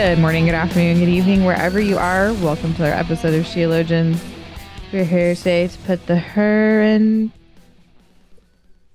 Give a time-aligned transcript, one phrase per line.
[0.00, 2.32] Good morning, good afternoon, good evening, wherever you are.
[2.32, 4.18] Welcome to our episode of Sheologians.
[4.94, 7.30] We're here today to put the her in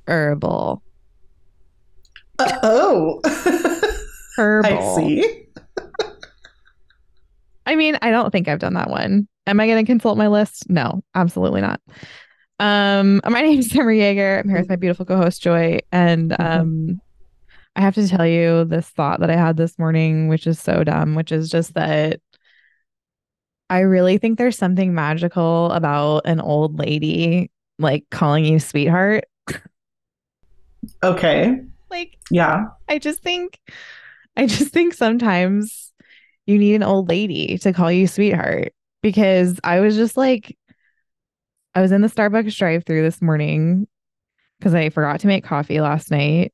[0.07, 0.81] herbal.
[2.39, 3.21] Uh, oh,
[4.35, 4.73] Herbal.
[4.73, 5.45] I see.
[7.67, 9.27] I mean, I don't think I've done that one.
[9.45, 10.71] Am I going to consult my list?
[10.71, 11.81] No, absolutely not.
[12.59, 14.39] Um, my name is Summer Yeager.
[14.39, 16.99] I'm here with my beautiful co-host Joy, and um,
[17.75, 20.83] I have to tell you this thought that I had this morning, which is so
[20.83, 22.21] dumb, which is just that
[23.69, 29.25] I really think there's something magical about an old lady like calling you sweetheart.
[31.03, 31.59] Okay.
[31.89, 32.65] Like Yeah.
[32.87, 33.59] I just think
[34.37, 35.93] I just think sometimes
[36.45, 40.57] you need an old lady to call you sweetheart because I was just like
[41.73, 43.87] I was in the Starbucks drive-through this morning
[44.59, 46.53] because I forgot to make coffee last night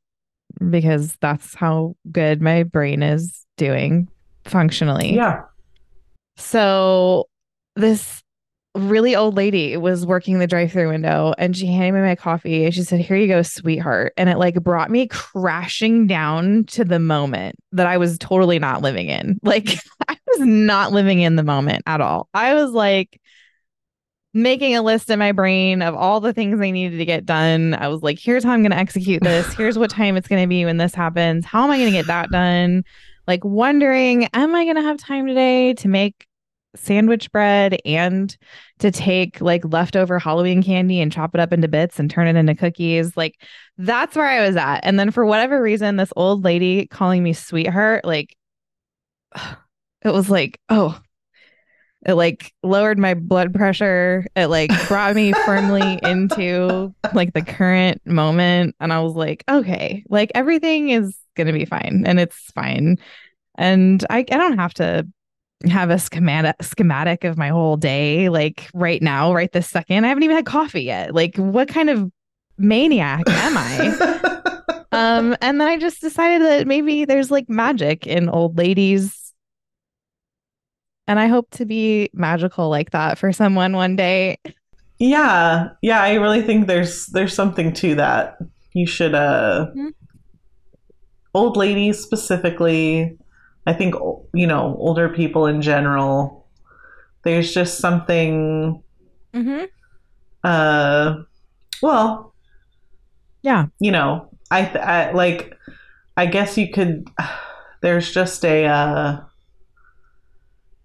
[0.70, 4.08] because that's how good my brain is doing
[4.46, 5.14] functionally.
[5.14, 5.42] Yeah.
[6.38, 7.28] So
[7.76, 8.22] this
[8.74, 12.74] really old lady was working the drive-through window and she handed me my coffee and
[12.74, 14.14] she said, Here you go, sweetheart.
[14.18, 18.82] And it like brought me crashing down to the moment that I was totally not
[18.82, 19.40] living in.
[19.52, 19.70] Like
[20.08, 22.30] I was not living in the moment at all.
[22.34, 23.20] I was like
[24.34, 27.74] making a list in my brain of all the things I needed to get done.
[27.74, 29.54] I was like, here's how I'm going to execute this.
[29.62, 31.46] Here's what time it's going to be when this happens.
[31.46, 32.84] How am I going to get that done?
[33.28, 36.28] Like wondering, am I going to have time today to make
[36.76, 38.36] sandwich bread and
[38.80, 42.38] to take like leftover Halloween candy and chop it up into bits and turn it
[42.38, 43.18] into cookies?
[43.18, 43.36] Like
[43.78, 44.80] that's where I was at.
[44.80, 48.36] And then for whatever reason, this old lady calling me sweetheart, like
[49.36, 51.00] it was like, oh,
[52.06, 54.26] it like lowered my blood pressure.
[54.36, 58.76] It like brought me firmly into like the current moment.
[58.80, 62.98] And I was like, okay, like everything is gonna be fine and it's fine.
[63.56, 65.08] And I, I don't have to
[65.70, 70.04] have a schematic schematic of my whole day like right now, right this second.
[70.04, 71.14] I haven't even had coffee yet.
[71.14, 72.12] Like what kind of
[72.58, 74.84] maniac am I?
[74.92, 79.21] um, and then I just decided that maybe there's like magic in old ladies
[81.12, 84.38] and I hope to be magical like that for someone one day.
[84.98, 85.70] yeah.
[85.82, 86.02] Yeah.
[86.02, 88.38] I really think there's there's something to that.
[88.74, 89.92] You should uh Mhm.
[91.34, 93.18] old ladies specifically.
[93.68, 93.96] I think
[94.34, 96.48] you know, older people in general.
[97.24, 98.82] There's just something
[99.34, 99.66] Mm-hmm.
[100.44, 101.24] uh
[101.82, 102.34] well,
[103.42, 103.66] Yeah.
[103.80, 105.58] you know, I, th- I like
[106.16, 107.08] I guess you could
[107.82, 109.20] there's just a uh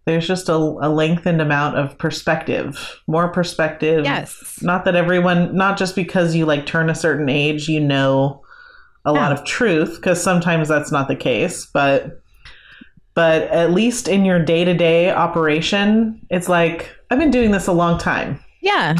[0.06, 4.04] there's just a, a lengthened amount of perspective, more perspective.
[4.04, 4.60] Yes.
[4.62, 8.42] Not that everyone, not just because you like turn a certain age, you know
[9.04, 12.20] a lot of truth, because sometimes that's not the case, but
[13.14, 17.98] but at least in your day-to-day operation, it's like I've been doing this a long
[17.98, 18.38] time.
[18.62, 18.96] Yeah.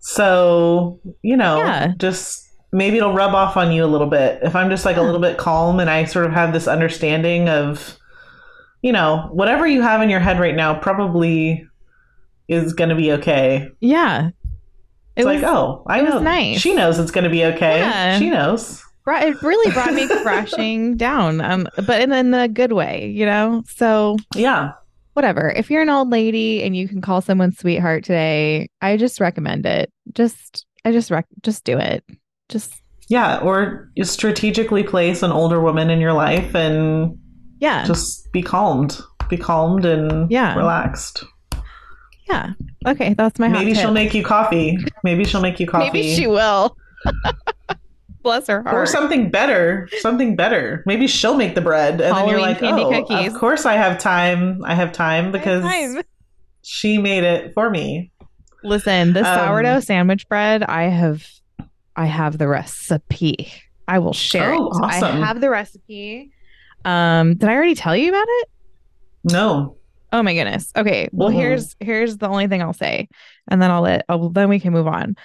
[0.00, 1.92] So, you know, Yeah.
[1.98, 4.38] just maybe it'll rub off on you a little bit.
[4.42, 7.48] If I'm just like a little bit calm and I sort of have this understanding
[7.48, 7.96] of,
[8.82, 11.66] you know, whatever you have in your head right now probably
[12.48, 13.68] is going to be okay.
[13.80, 14.28] Yeah.
[14.28, 14.32] It
[15.16, 16.20] It's was like, oh, I it was know.
[16.20, 16.60] nice.
[16.60, 17.78] She knows it's going to be okay.
[17.78, 18.18] Yeah.
[18.18, 18.82] She knows.
[19.06, 21.40] it really brought me crashing down.
[21.40, 23.62] Um, but in, in a good way, you know?
[23.68, 24.72] So Yeah.
[25.14, 25.50] whatever.
[25.50, 29.66] If you're an old lady and you can call someone sweetheart today, I just recommend
[29.66, 29.92] it.
[30.14, 32.04] Just I just rec- just do it.
[32.48, 32.74] Just
[33.08, 33.38] Yeah.
[33.38, 37.18] Or strategically place an older woman in your life and
[37.62, 37.84] yeah.
[37.86, 39.00] just be calmed.
[39.30, 40.54] Be calmed and Yeah.
[40.56, 41.24] relaxed.
[42.28, 42.50] yeah.
[42.86, 43.94] Okay, that's my Maybe she'll tip.
[43.94, 44.76] make you coffee.
[45.04, 45.84] Maybe she'll make you coffee.
[45.86, 46.76] Maybe she will.
[48.22, 48.74] Bless her heart.
[48.76, 52.88] or something better something better maybe she'll make the bread and then you're like oh
[53.04, 53.32] cookies.
[53.32, 56.02] of course i have time i have time I have because time.
[56.62, 58.12] she made it for me
[58.62, 61.26] Listen, the Um, sourdough sandwich bread, I have
[61.96, 63.52] I have the recipe.
[63.88, 64.70] I will share Oh, it.
[64.84, 65.16] awesome.
[65.20, 66.30] I have the recipe.
[66.84, 68.48] Um, did I already tell you about it?
[69.24, 69.76] no
[70.14, 70.70] Oh my goodness.
[70.76, 71.08] Okay.
[71.10, 71.34] Well, Mhm.
[71.34, 73.08] here's here's the only thing I'll say,
[73.50, 75.16] and then I'll let I'll, then we can move on.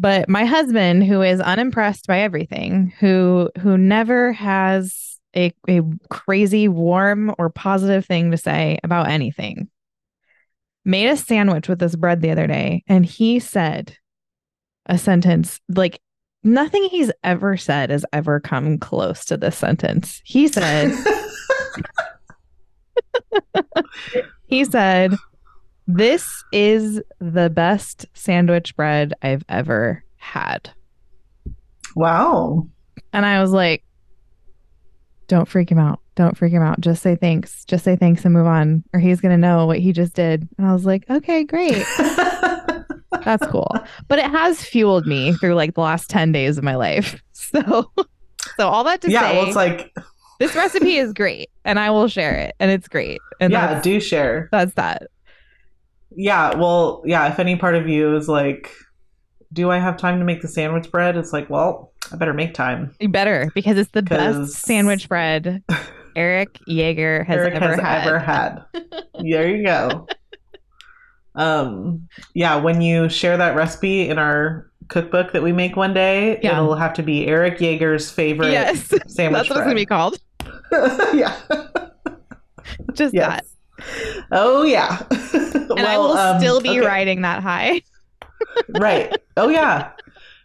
[0.00, 6.66] But my husband, who is unimpressed by everything, who who never has a, a crazy,
[6.66, 9.68] warm, or positive thing to say about anything.
[10.84, 13.96] Made a sandwich with this bread the other day, and he said
[14.86, 16.00] a sentence like
[16.44, 20.20] nothing he's ever said has ever come close to this sentence.
[20.24, 20.92] He said,
[24.46, 25.14] he said,
[25.86, 30.70] This is the best sandwich bread I've ever had.
[31.96, 32.68] wow.
[33.12, 33.84] And I was like,
[35.28, 36.00] don't freak him out.
[36.16, 36.80] Don't freak him out.
[36.80, 37.64] Just say thanks.
[37.64, 40.48] Just say thanks and move on, or he's going to know what he just did.
[40.58, 41.84] And I was like, okay, great.
[43.24, 43.70] That's cool.
[44.08, 47.20] But it has fueled me through like the last 10 days of my life.
[47.36, 47.88] So,
[48.56, 49.94] so all that to yeah, say, well, it's like,
[50.40, 53.20] this recipe is great and I will share it and it's great.
[53.38, 54.48] And yeah, do share.
[54.50, 55.08] that's that.
[56.10, 58.72] Yeah, well, yeah, if any part of you is like,
[59.52, 61.16] do I have time to make the sandwich bread?
[61.16, 62.94] It's like, well, I better make time.
[62.98, 65.62] You better because it's the best sandwich bread
[66.16, 68.06] Eric Yeager has Eric ever has had.
[68.06, 68.64] ever had.
[69.20, 70.06] there you go.
[71.34, 76.38] Um, yeah, when you share that recipe in our cookbook that we make one day,
[76.42, 76.58] Yeah.
[76.58, 79.08] it'll have to be Eric Yeager's favorite Yes, sandwich
[79.48, 80.18] that's what it's gonna be called.
[81.14, 81.36] yeah.
[82.92, 83.42] Just Yes.
[83.78, 85.02] that, Oh yeah.
[85.10, 87.82] and I will still be riding that high.
[88.68, 89.14] right.
[89.36, 89.90] Oh yeah.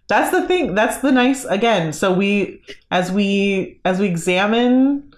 [0.08, 0.74] That's the thing.
[0.74, 1.94] That's the nice again.
[1.94, 2.62] So we
[2.92, 5.12] as we as we examine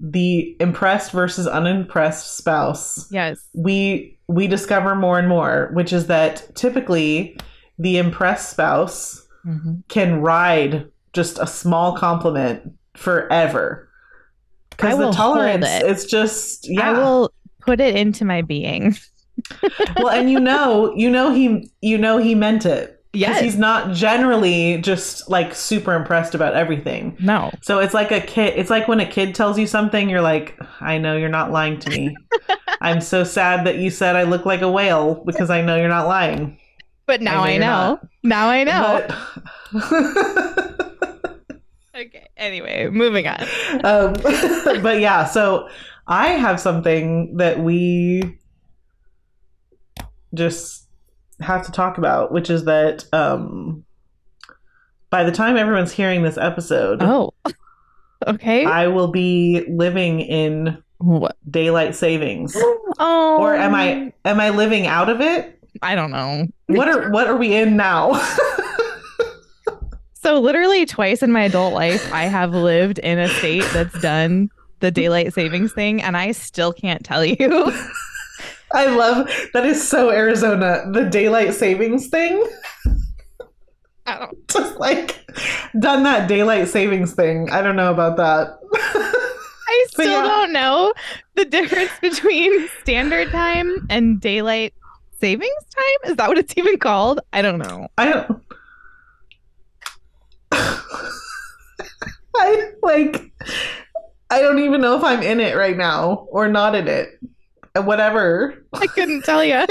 [0.00, 6.54] the impressed versus unimpressed spouse, Yes, we we discover more and more, which is that
[6.54, 7.36] typically
[7.78, 9.82] the impressed spouse Mhm.
[9.88, 13.88] can ride just a small compliment forever.
[14.70, 15.82] Because the tolerance, it.
[15.86, 16.90] it's just yeah.
[16.90, 18.96] I will put it into my being.
[19.96, 22.91] well, and you know, you know he you know he meant it.
[23.14, 23.42] Yes.
[23.42, 27.14] he's not generally just like super impressed about everything.
[27.20, 28.54] No, So it's like a kid.
[28.56, 31.78] It's like when a kid tells you something, you're like, I know you're not lying
[31.80, 32.16] to me.
[32.80, 35.88] I'm so sad that you said I look like a whale because I know you're
[35.88, 36.58] not lying.
[37.06, 38.08] but now I I know know.
[38.22, 39.06] Now I know.
[39.72, 41.02] But-
[41.94, 42.26] Okay.
[42.38, 43.42] Anyway, moving on.
[43.84, 44.14] um,
[44.82, 45.68] but yeah, so
[46.06, 48.38] I have something that we
[50.34, 50.81] just
[51.42, 53.84] have to talk about, which is that um,
[55.10, 57.32] by the time everyone's hearing this episode, Oh.
[58.24, 58.64] Okay.
[58.64, 61.36] I will be living in what?
[61.50, 62.56] daylight savings.
[63.00, 63.38] Oh.
[63.40, 65.58] Or am I am I living out of it?
[65.82, 66.46] I don't know.
[66.68, 68.12] What are what are we in now?
[70.14, 74.50] So literally twice in my adult life, I have lived in a state that's done
[74.78, 77.36] the daylight savings thing, and I still can't tell you.
[78.74, 80.84] I love that is so Arizona.
[80.90, 82.46] The daylight savings thing.
[84.06, 84.18] I oh.
[84.26, 84.48] don't.
[84.48, 85.24] Just like
[85.78, 87.50] done that daylight savings thing.
[87.50, 88.58] I don't know about that.
[88.74, 90.22] I still yeah.
[90.22, 90.92] don't know
[91.34, 94.74] the difference between standard time and daylight
[95.20, 96.10] savings time.
[96.10, 97.20] Is that what it's even called?
[97.32, 97.88] I don't know.
[97.96, 98.42] I don't
[102.34, 103.32] I like
[104.30, 107.18] I don't even know if I'm in it right now or not in it.
[107.74, 108.66] Whatever.
[108.72, 109.54] I couldn't tell you.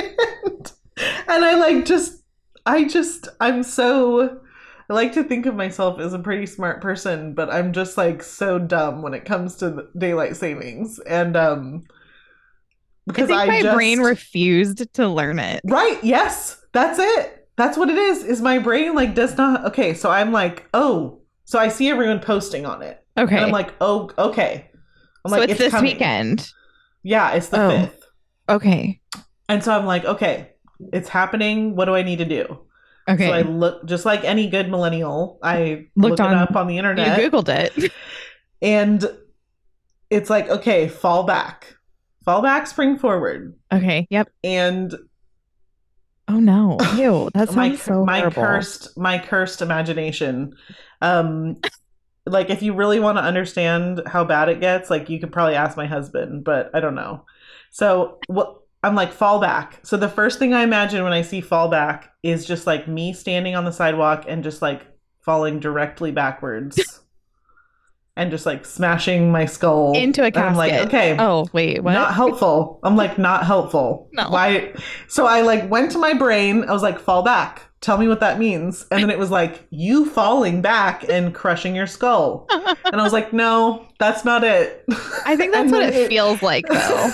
[0.98, 2.24] and I like just
[2.65, 4.42] I just I'm so
[4.89, 8.24] I like to think of myself as a pretty smart person, but I'm just like
[8.24, 11.00] so dumb when it comes to daylight savings.
[11.00, 11.94] And um I
[13.07, 15.61] because I, my just brain refused to learn it.
[15.66, 16.64] Right, yes.
[16.73, 17.47] That's it.
[17.56, 18.23] That's what it is.
[18.23, 22.19] Is my brain like does not Okay, so I'm like, "Oh, so I see everyone
[22.19, 23.35] posting on it." Okay.
[23.35, 24.69] And I'm like, "Oh, okay."
[25.26, 26.52] I'm so like, it's, this coming." weekend.
[27.04, 27.70] Yeah, it's the Oh.
[27.72, 28.02] 5th.
[28.50, 29.00] Okay.
[29.50, 30.52] And so I'm like, "Okay,
[30.94, 31.76] it's happening.
[31.76, 32.60] What do I need to do?"
[33.10, 33.28] Okay.
[33.28, 35.40] So I look just like any good millennial.
[35.44, 37.92] I Looked it on- up on the you internet, Googled it.
[38.62, 39.04] and
[40.10, 41.76] it's like, okay, fall back,
[42.24, 44.08] fall back, spring forward, Okay.
[44.10, 44.30] Yep.
[44.44, 44.94] and
[46.28, 46.78] Oh no.
[46.96, 47.30] Ew.
[47.34, 48.42] That sounds my so my horrible.
[48.44, 50.54] cursed my cursed imagination.
[51.02, 51.58] Um,
[52.25, 55.56] like if you really want to understand how bad it gets, like you could probably
[55.56, 57.25] ask my husband, but I don't know.
[57.71, 58.57] So what?
[58.83, 59.80] I'm like fall back.
[59.83, 63.13] So the first thing I imagine when I see fall back is just like me
[63.13, 64.81] standing on the sidewalk and just like
[65.21, 66.99] falling directly backwards.
[68.18, 70.87] And just like smashing my skull Into a And I'm like, casket.
[70.90, 71.81] okay, Oh wait.
[71.81, 71.94] What?
[71.94, 72.80] not helpful.
[72.83, 74.09] I'm like, not helpful.
[74.13, 74.30] No.
[74.30, 74.73] Why?
[75.07, 76.66] So I like went to my brain.
[76.66, 77.70] I was like, fall back.
[77.81, 78.85] Tell me what that means.
[78.92, 82.45] And then it was like, you falling back and crushing your skull.
[82.52, 84.85] And I was like, no, that's not it.
[85.26, 87.11] I think that's what then it feels like though.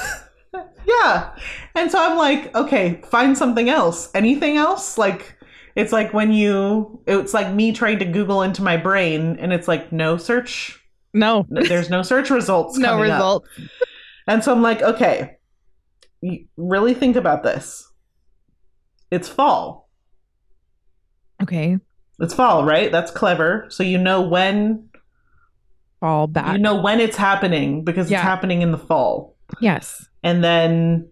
[0.85, 1.33] yeah.
[1.73, 4.09] And so I'm like, okay, find something else.
[4.13, 4.97] Anything else?
[4.97, 5.37] Like,
[5.75, 9.69] it's like when you, it's like me trying to Google into my brain and it's
[9.69, 10.83] like, no search
[11.13, 11.45] No.
[11.49, 12.77] There's no search results.
[12.79, 13.17] no coming up.
[13.17, 13.45] result.
[14.27, 15.37] And so I'm like, okay,
[16.57, 17.89] really think about this.
[19.11, 19.86] It's fall.
[21.41, 21.77] Okay.
[22.19, 22.91] It's fall, right?
[22.91, 23.65] That's clever.
[23.69, 24.89] So you know when
[25.99, 26.53] Fall back.
[26.53, 28.17] you know when it's happening because Yeah.
[28.17, 29.35] it's happening in the fall.
[29.61, 30.07] yes.
[30.23, 31.09] And then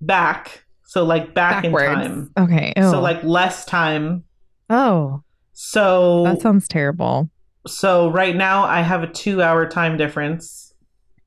[0.00, 0.64] back.
[0.84, 1.84] So like back Backwards.
[1.84, 2.30] in time.
[2.38, 2.72] Okay.
[2.76, 3.00] So oh.
[3.00, 4.24] like less time.
[4.70, 5.22] oh,
[5.52, 7.28] So that sounds terrible.
[7.66, 10.72] so right now I have a 2-hour time difference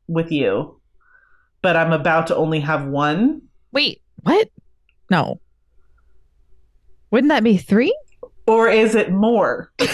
[0.07, 0.79] with you.
[1.61, 3.43] But I'm about to only have one.
[3.71, 4.49] Wait, what?
[5.11, 5.39] No.
[7.11, 7.95] Wouldn't that be three?
[8.47, 9.71] Or is it more?
[9.77, 9.91] because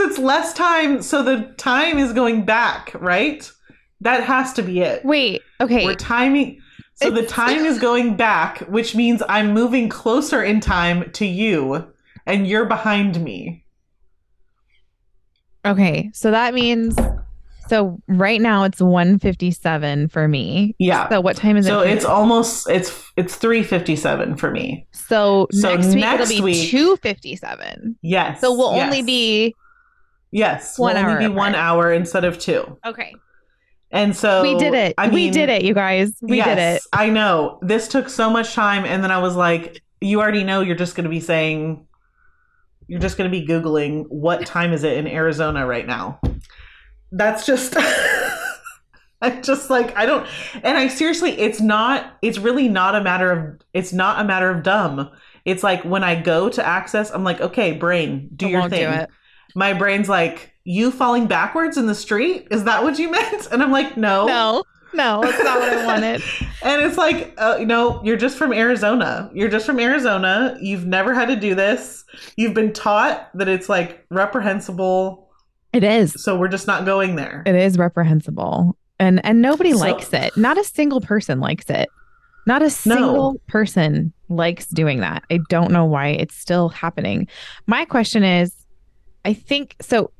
[0.00, 3.50] it's less time, so the time is going back, right?
[4.00, 5.04] That has to be it.
[5.04, 5.42] Wait.
[5.60, 5.84] Okay.
[5.84, 6.60] We're timing.
[6.94, 11.92] So the time is going back, which means I'm moving closer in time to you,
[12.26, 13.64] and you're behind me.
[15.64, 16.10] Okay.
[16.14, 16.96] So that means.
[17.68, 20.74] So right now it's 157 for me.
[20.78, 21.08] Yeah.
[21.08, 21.68] So what time is it?
[21.68, 24.86] So it's almost it's it's three fifty seven for me.
[24.92, 27.98] so, so next week next it'll be week- 257.
[28.02, 28.40] Yes.
[28.40, 28.84] So we'll yes.
[28.84, 29.54] only be
[30.32, 32.78] yes one we'll hour only be one hour instead of two.
[32.84, 33.14] okay.
[33.92, 34.94] And so we did it.
[34.98, 36.12] I mean, we did it, you guys.
[36.20, 36.82] We did it.
[36.92, 37.60] I know.
[37.62, 40.96] This took so much time and then I was like, you already know you're just
[40.96, 41.86] going to be saying
[42.88, 46.20] you're just going to be googling what time is it in Arizona right now.
[47.12, 47.76] That's just
[49.22, 53.30] I'm just like I don't and I seriously it's not it's really not a matter
[53.30, 55.10] of it's not a matter of dumb.
[55.44, 58.90] It's like when I go to access I'm like, "Okay, brain, do I your thing."
[58.90, 59.06] do.
[59.54, 62.48] My brain's like, "You falling backwards in the street?
[62.50, 64.64] Is that what you meant?" And I'm like, "No." No,
[64.96, 66.22] no, that's not what I wanted.
[66.62, 69.30] And it's like, uh, you know, you're just from Arizona.
[69.32, 70.58] You're just from Arizona.
[70.60, 72.04] You've never had to do this.
[72.36, 75.25] You've been taught that it's like reprehensible.
[75.76, 76.14] It is.
[76.22, 77.42] So we're just not going there.
[77.46, 78.76] It is reprehensible.
[78.98, 80.36] And and nobody So- likes it.
[80.36, 81.88] Not a single person likes it.
[82.46, 85.24] Not a single person likes doing that.
[85.30, 87.26] I don't know why it's still happening.
[87.66, 88.54] My question is
[89.24, 90.12] I think so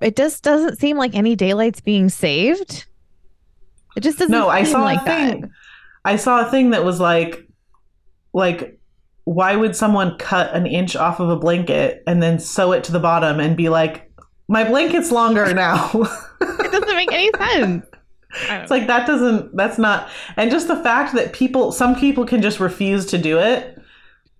[0.00, 2.86] it just doesn't seem like any daylight's being saved.
[3.96, 5.40] It just doesn't no, I seem saw like a thing.
[5.40, 5.50] that.
[6.04, 7.46] I saw a thing that was like,
[8.32, 8.78] like,
[9.24, 12.92] why would someone cut an inch off of a blanket and then sew it to
[12.92, 14.09] the bottom and be like,
[14.50, 15.90] my blanket's longer now?
[16.42, 17.84] It doesn't make any sense.
[18.48, 22.40] It's like that doesn't that's not and just the fact that people some people can
[22.42, 23.76] just refuse to do it.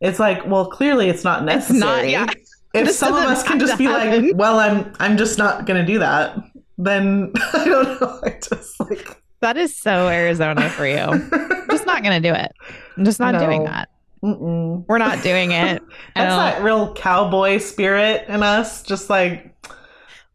[0.01, 2.13] It's like, well, clearly it's not It's necessary.
[2.13, 2.35] not- yeah.
[2.73, 4.29] If This some of us can just be happen.
[4.29, 6.39] like, well, I'm I'm just not gonna do that,
[6.79, 8.21] then I don't know.
[8.23, 11.29] I just like that is so Arizona for you.
[11.71, 12.53] just not gonna do it.
[12.97, 13.89] I'm just not doing that.
[14.23, 14.85] Mm-mm.
[14.87, 15.83] We're not doing it.
[16.15, 18.83] That's that real cowboy spirit in us.
[18.85, 19.50] Just like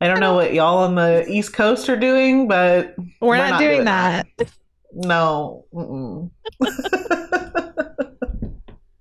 [0.06, 3.86] I don't know what y'all on the East Coast are doing, but We're, not, doing,
[3.86, 4.28] that.
[4.94, 5.66] no.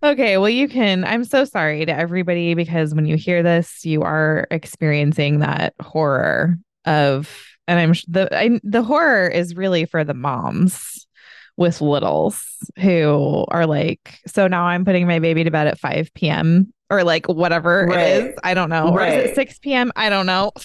[0.02, 1.02] Okay, well, you can.
[1.04, 6.58] I'm so sorry to everybody because when you hear this, you are experiencing that horror
[6.84, 7.34] of,
[7.66, 11.06] and I'm the I, the horror is really for the moms
[11.56, 12.44] with littles
[12.78, 16.70] who are like, so now I'm putting my baby to bed at 5 p.m.
[16.90, 17.98] or like whatever Right.
[17.98, 18.34] it is.
[18.44, 18.90] I don't know.
[18.90, 19.24] Or is Right.
[19.26, 19.90] it 6 p.m.?
[19.96, 20.52] I don't know.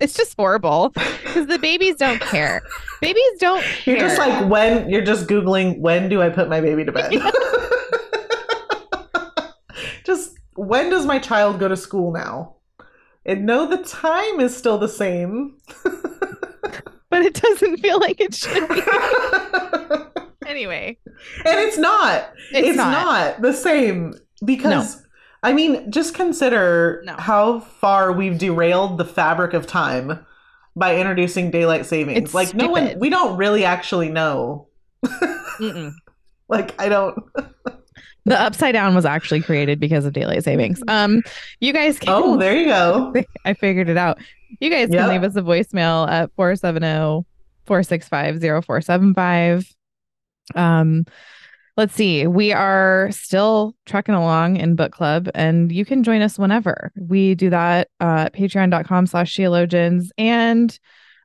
[0.00, 2.62] It's just horrible because the babies don't care.
[3.00, 3.84] Babies don't care.
[3.96, 7.12] You're just like when you're just googling when do I put my baby to bed?
[10.04, 12.56] just when does my child go to school now?
[13.26, 15.56] And no, the time is still the same.
[17.10, 18.82] but it doesn't feel like it should be.
[20.46, 20.98] Anyway.
[21.44, 22.30] And it's not.
[22.52, 22.90] it's, It's, not.
[22.90, 23.42] not.
[23.42, 24.14] the same
[24.44, 25.02] because
[25.42, 27.14] I mean, just consider No.
[27.18, 30.24] how far we've derailed the fabric of time
[30.76, 32.18] by introducing daylight savings.
[32.18, 34.68] It's like no one we don't really actually know.
[36.48, 37.16] Like I don't
[38.24, 40.82] The upside down was actually created because of daylight savings.
[40.88, 41.22] Um,
[41.60, 42.12] you guys can.
[42.12, 43.14] Oh, there you go.
[43.44, 44.18] I figured it out.
[44.60, 45.08] You guys can Yep.
[45.08, 47.24] leave us a voicemail at oh, 470
[47.66, 49.74] 465 0475.
[50.56, 51.04] Um,
[51.80, 52.26] let's see.
[52.26, 56.92] We are still trucking along in book club, and you can join us whenever.
[57.00, 60.08] We do that uh, at patreon.com slash sheologians.
[60.18, 60.78] And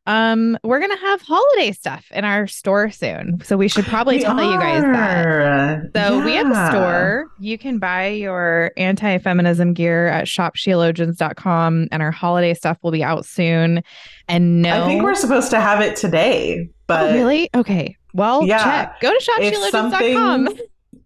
[0.07, 3.41] um, we're gonna have holiday stuff in our store soon.
[3.43, 5.25] So we should probably We tell you guys that.
[5.25, 5.89] are.
[5.93, 7.27] So we have a store.
[7.37, 13.25] You can buy your anti-feminism gear at shopsheologians.com and our holiday stuff will be out
[13.25, 13.83] soon.
[14.29, 17.49] And no I think we're supposed to have it today, but oh, really?
[17.53, 17.97] Okay.
[18.15, 18.63] Well, Yeah.
[18.63, 18.99] check.
[19.01, 20.57] Go to something,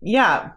[0.01, 0.51] yeah.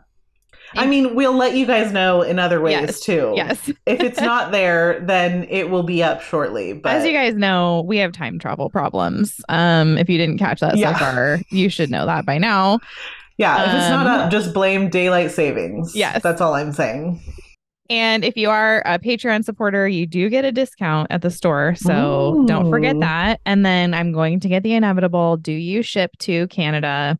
[0.74, 3.00] I mean, we'll let you guys know in other ways Yes.
[3.00, 3.32] too.
[3.36, 3.70] Yes.
[3.86, 6.72] if it's not there, then it will be up shortly.
[6.72, 9.40] But As you guys know, we have time travel problems.
[9.48, 10.92] Um, if you didn't catch that Yeah.
[10.94, 12.78] so far, you should know that by now.
[13.38, 15.94] yeah, if it's not um, up, just blame daylight savings.
[15.96, 16.22] Yes.
[16.22, 17.20] that's all I'm saying.
[17.92, 21.74] And if you are a Patreon supporter, you do get a discount at the store.
[21.74, 23.40] So don't forget that.
[23.44, 25.36] And then I'm going to get the inevitable.
[25.36, 27.18] Do you ship to Canada?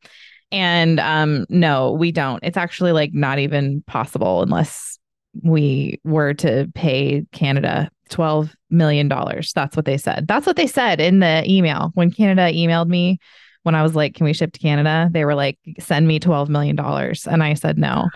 [0.50, 2.43] And um, no, we don't.
[2.43, 4.99] It's actually like not even possible unless
[5.43, 9.09] we were to pay Canada $12 million.
[9.09, 10.26] That's what they said.
[10.26, 11.91] That's what they said in the email.
[11.93, 13.19] When Canada emailed me,
[13.62, 15.11] when I was like, can we ship to Canada?
[15.12, 16.79] They were like, send me $12 million.
[16.79, 18.09] And I said no.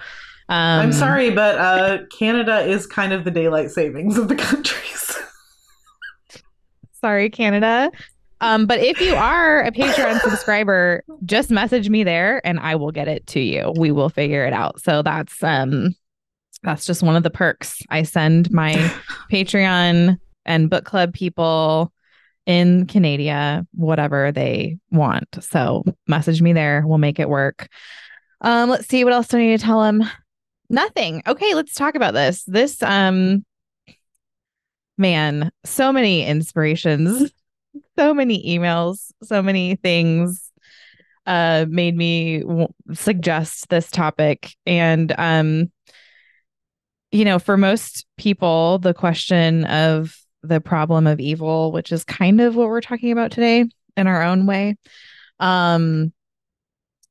[0.48, 5.16] Um, I'm sorry, but uh, Canada is kind of the daylight savings of the countries.
[7.00, 7.90] Sorry, Canada.
[8.40, 12.90] Um, but if you are a Patreon subscriber, just message me there and I will
[12.92, 13.72] get it to you.
[13.76, 14.80] We will figure it out.
[14.82, 15.94] So that's um
[16.62, 17.80] that's just one of the perks.
[17.90, 18.72] I send my
[19.32, 21.92] Patreon and book club people
[22.44, 25.28] in Canada whatever they want.
[25.40, 26.82] So message me there.
[26.86, 27.68] We'll make it work.
[28.42, 30.04] Um, let's see what else do I need to tell them.
[30.68, 31.22] Nothing.
[31.26, 32.44] Okay, let's talk about this.
[32.44, 33.44] This um
[34.98, 37.30] man, so many inspirations,
[37.98, 40.50] so many emails, so many things
[41.26, 45.70] uh made me w- suggest this topic and um
[47.12, 52.40] you know, for most people the question of the problem of evil, which is kind
[52.40, 53.64] of what we're talking about today
[53.96, 54.76] in our own way,
[55.40, 56.12] um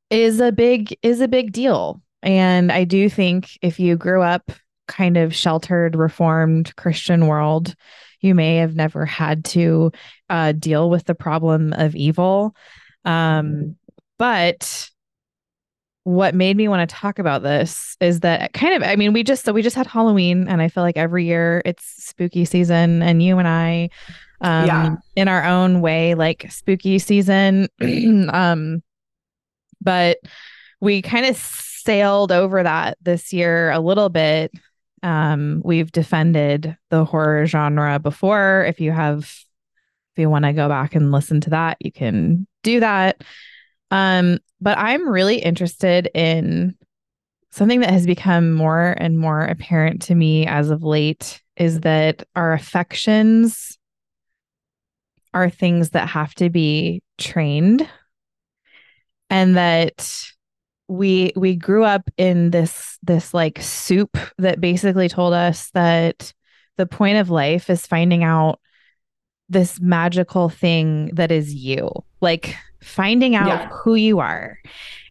[0.10, 2.02] is a big is a big deal.
[2.26, 4.52] And I do think if you grew up
[4.88, 7.74] kind of sheltered, reformed Christian world,
[8.20, 9.92] you may have never had to
[10.30, 12.56] uh, deal with the problem of evil.
[13.06, 13.76] Um,
[14.18, 14.90] but
[16.04, 19.24] what made me want to talk about this is that kind of, I mean, we
[19.24, 23.02] just, so we just had Halloween, and I feel like every year it's spooky season,
[23.02, 23.90] and you and I,
[24.42, 24.96] um, Yeah.
[25.16, 27.68] in our own way, like spooky season.
[28.32, 28.84] um,
[29.82, 30.18] but
[30.80, 31.38] we kind of
[31.86, 34.52] sailed over that this year a little bit.
[35.04, 38.66] Um we've defended the horror genre before.
[38.68, 39.20] If you have
[40.16, 43.24] if you want to go back and listen to that you can do that.
[43.92, 46.76] Um but i'm really interested in
[47.52, 52.24] something that has become more and more apparent to me as of late is that
[52.36, 53.78] our affections
[55.34, 57.88] are things that have to be trained
[59.30, 60.26] and that
[60.88, 66.32] we we grew up in this this like soup that basically told us that
[66.78, 68.60] the point of life is finding out
[69.50, 71.90] this magical thing that is you
[72.22, 73.70] like finding out Yeah.
[73.70, 74.60] who you are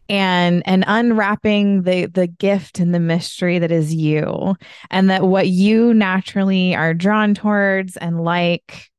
[0.07, 4.55] and and unwrapping the the gift and the mystery that is you
[4.91, 8.89] and that what you naturally are drawn towards and like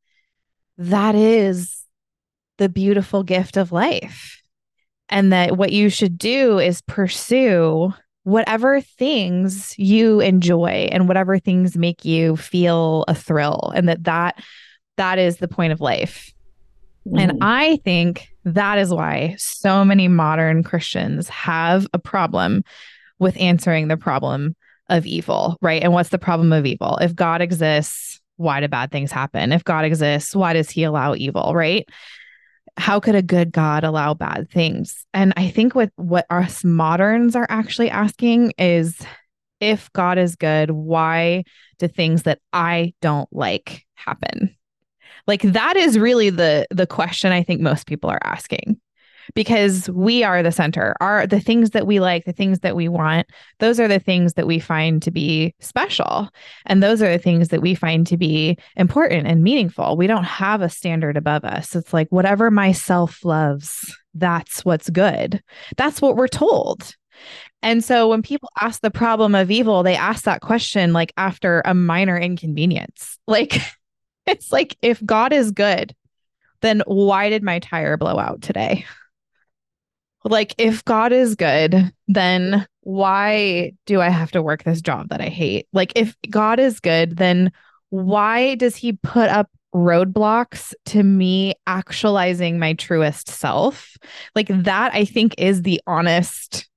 [0.79, 1.85] that is
[2.59, 4.36] the beautiful gift of life
[5.09, 7.93] and that what you should do is pursue
[8.25, 14.43] whatever things you enjoy and whatever things make you feel a thrill and that that
[14.97, 16.33] that is the point of life
[17.15, 17.39] and Mm.
[17.41, 22.65] I think that is why so many modern Christians have a problem
[23.19, 24.57] with answering the problem
[24.89, 25.83] of evil, right?
[25.83, 26.97] And what's the problem of evil?
[27.01, 29.53] If God exists, why do bad things happen?
[29.53, 31.89] If God exists, why does he allow evil, right?
[32.77, 35.07] How could a good God allow bad things?
[35.15, 38.99] And I think what what us moderns are actually asking is
[39.61, 41.45] if God is good, why
[41.79, 44.55] do things that I don't like happen?
[45.27, 48.81] Like that is really the the question I think most people are asking.
[49.35, 50.95] Because we are the center.
[51.01, 53.27] Are the things that we like, the things that we want,
[53.59, 56.29] those are the things that we find to be special.
[56.67, 59.97] And those are the things that we find to be important and meaningful.
[59.97, 61.75] We don't have a standard above us.
[61.75, 65.43] It's like whatever my self loves, that's what's good.
[65.77, 66.95] That's what we're told.
[67.63, 71.63] And so when people ask the problem of evil, they ask that question like after
[71.65, 73.19] a minor inconvenience.
[73.29, 73.61] Like
[74.25, 75.97] it's like if God is good,
[76.61, 78.87] then why did my tire blow out today?
[80.31, 85.21] Like if God is good, then why do I have to work this job that
[85.21, 85.67] I hate?
[85.73, 87.53] Like if God is good, then
[87.91, 93.97] why does he put up roadblocks to me actualizing my truest self?
[94.35, 96.69] Like that I think is the honest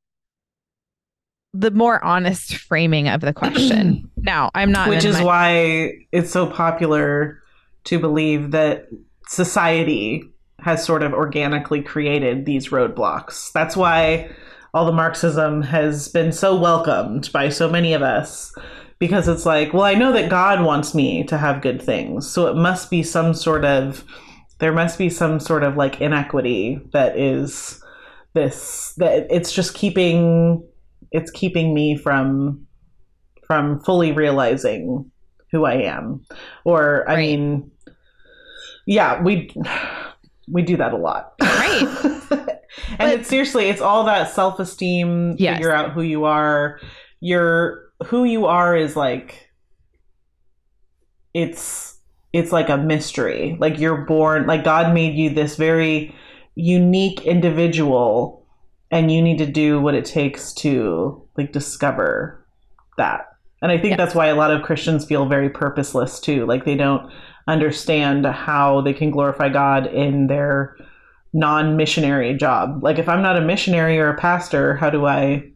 [1.54, 4.08] the more honest framing of the question.
[4.18, 7.42] now, I'm not Which is my- why it's so popular
[7.86, 8.86] to believe that
[9.28, 10.24] society
[10.62, 13.52] has sort of organically created these roadblocks.
[13.52, 14.30] That's why
[14.74, 18.54] all the Marxism has been so welcomed by so many of us
[19.00, 22.30] because it's like, well, I know that God wants me to have good things.
[22.30, 24.04] So it must be some sort of,
[24.60, 27.82] there must be some sort of like inequity that is
[28.34, 30.68] this, that it's just keeping,
[31.12, 32.68] it's keeping me from,
[33.48, 35.10] from fully realizing
[35.52, 36.24] who I am.
[36.66, 37.20] Or, I Right.
[37.20, 37.72] mean,
[38.86, 39.50] yeah, we,
[40.52, 41.34] we do that a lot.
[41.42, 41.82] Right.
[42.32, 42.60] and
[42.98, 45.58] But- it's seriously, it's all that self esteem, Yes.
[45.58, 46.80] figure out who you are.
[47.22, 49.50] Your who you are is like
[51.34, 51.98] it's
[52.34, 53.58] it's like a mystery.
[53.60, 56.16] Like you're born like God made you this very
[56.56, 58.46] unique individual
[58.92, 62.46] and you need to do what it takes to like discover
[62.98, 63.26] that.
[63.62, 63.98] And I think Yeah.
[63.98, 66.46] that's why a lot of Christians feel very purposeless too.
[66.46, 67.12] Like they don't
[67.52, 70.78] understand how they can glorify God in their
[71.34, 72.84] non-missionary job.
[72.84, 75.52] Like if I'm not a missionary or a pastor, how do I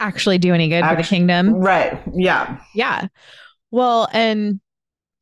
[0.00, 1.54] Actually do any good for the kingdom.
[1.54, 2.00] Right.
[2.14, 2.60] Yeah.
[2.72, 3.08] Yeah.
[3.72, 4.60] Well, and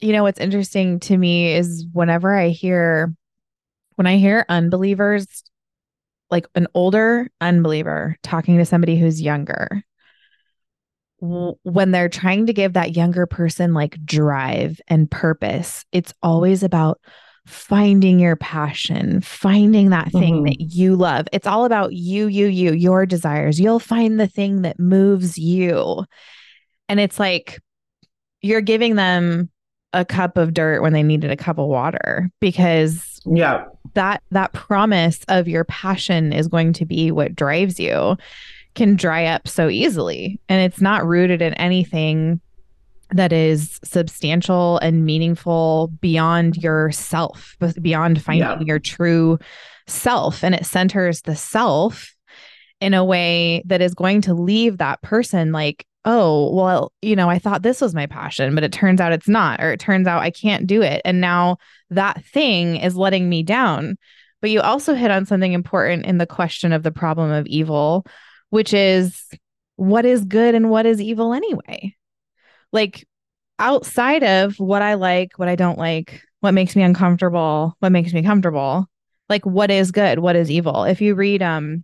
[0.01, 3.15] you know what's interesting to me is whenever I hear
[3.95, 5.27] when I hear unbelievers
[6.31, 9.83] like an older unbeliever talking to somebody who's younger
[11.21, 17.01] when they're trying to give that younger person like drive and purpose it's always about
[17.47, 20.45] finding your passion finding that thing Mhm.
[20.49, 24.63] that you love it's all about you you you your desires you'll find the thing
[24.63, 26.05] that moves you
[26.89, 27.61] and it's like
[28.43, 29.49] you're giving them
[29.93, 33.65] a cup of dirt when they needed a cup of water because Yeah.
[33.95, 38.17] that that promise of your passion is going to be what drives you
[38.77, 42.41] can dry up so easily and it's not rooted in anything
[43.11, 48.61] that is substantial and meaningful beyond yourself beyond finding Yeah.
[48.61, 49.39] your true
[49.87, 50.43] self.
[50.43, 52.15] And it centers the self
[52.81, 57.29] in a way that is going to leave that person like oh well you know
[57.31, 60.07] i thought this was my passion but it turns out it's not or it turns
[60.07, 61.01] out i can't do it.
[61.05, 61.57] And now
[61.91, 63.97] that thing is letting me down.
[64.43, 68.05] But you also hit on something important in the question of the problem of evil
[68.51, 69.23] which is
[69.77, 71.95] what is good and what is evil anyway.
[72.73, 73.07] Like
[73.59, 78.13] outside of what i like what i don't like what makes me uncomfortable what makes
[78.13, 78.87] me comfortable
[79.31, 80.85] like what is good what is evil?
[80.85, 81.83] If you read um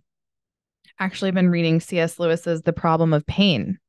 [0.99, 3.79] actually been reading cs lewis's the problem of pain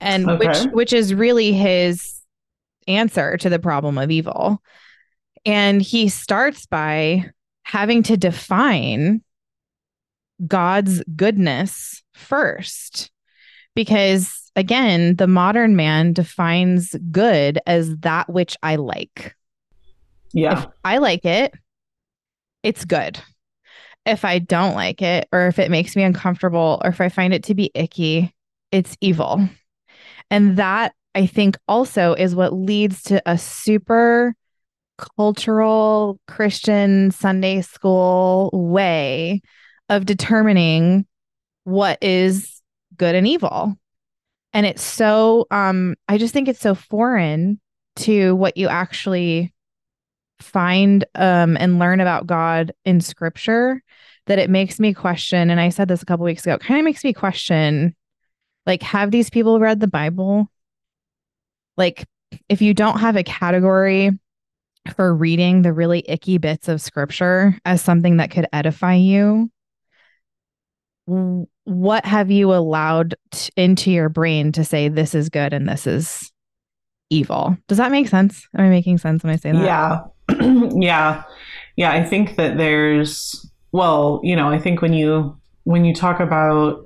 [0.00, 2.16] and which which is really his
[2.88, 4.62] answer to the problem of evil.
[5.44, 7.30] And he starts by
[7.62, 9.22] having to define
[10.46, 13.10] god's goodness first
[13.74, 19.34] because again the modern man defines good as that which i like
[20.32, 20.58] Yeah.
[20.60, 21.54] if I like it,
[22.62, 23.18] it's good.
[24.04, 27.32] If I don't like it, or if it makes me uncomfortable, or if I find
[27.34, 28.34] it to be icky,
[28.70, 29.48] it's evil.
[30.30, 34.34] And that I think also is what leads to a super
[35.16, 39.42] cultural Christian Sunday school way
[39.88, 41.06] of determining
[41.64, 42.62] what is
[42.96, 43.76] good and evil.
[44.52, 47.60] And it's so um I just think it's so foreign
[47.96, 49.52] to what you actually
[50.40, 53.82] find um and learn about God in scripture
[54.26, 56.84] that it makes me question and I said this a couple weeks ago kind of
[56.84, 57.94] makes me question
[58.66, 60.50] like have these people read the Bible
[61.76, 62.06] like
[62.48, 64.10] if you don't have a category
[64.94, 69.50] for reading the really icky bits of scripture as something that could edify you
[71.06, 75.86] what have you allowed t- into your brain to say this is good and this
[75.86, 76.32] is
[77.10, 80.00] evil does that make sense am i making sense when i say that Yeah.
[80.74, 81.22] yeah.
[81.76, 81.92] Yeah.
[81.92, 86.84] I think that there's, well, you know, I think when you, when you talk about,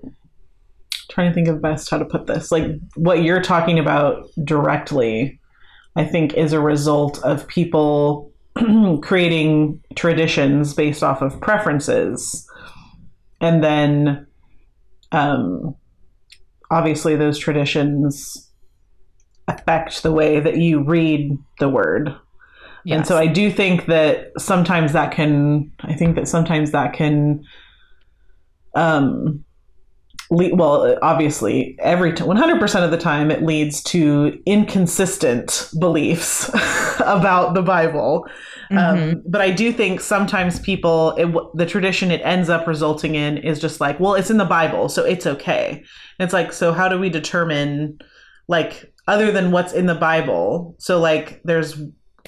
[1.09, 5.41] trying to think of best how to put this, like what you're talking about directly,
[5.97, 8.31] I think is a result of people
[9.03, 12.47] creating traditions based off of preferences.
[13.41, 14.27] And then,
[15.13, 15.75] um,
[16.71, 18.49] obviously those traditions
[19.49, 22.15] affect the way that you read the word.
[22.89, 27.45] And so I do think that sometimes that can, I think that sometimes that can,
[28.75, 29.45] um,
[30.31, 36.49] le- well, obviously, every t- 100% of the time it leads to inconsistent beliefs
[37.01, 38.27] about the Bible.
[38.71, 38.79] Mhm.
[38.79, 43.39] Um, but I do think sometimes people, it, the tradition it ends up resulting in
[43.39, 45.71] is just like, well, it's in the Bible, so it's okay.
[46.19, 47.99] And it's like, so how do we determine,
[48.49, 50.77] like, other than what's in the Bible?
[50.79, 51.81] So, like, there's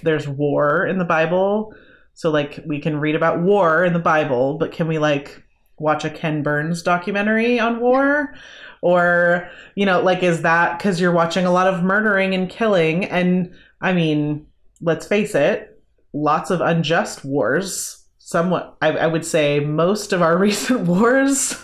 [0.03, 1.73] there's war in the Bible,
[2.15, 5.43] so like we can read about war in the Bible, but can we like
[5.83, 8.35] watch a Ken Burns documentary on war?
[8.81, 13.05] Or, you know, like, is that because you're watching a lot of murdering and killing?
[13.05, 14.47] And I mean,
[14.81, 15.81] let's face it,
[16.13, 17.99] lots of unjust wars.
[18.19, 21.55] Somewhat, I, I would say most of our recent wars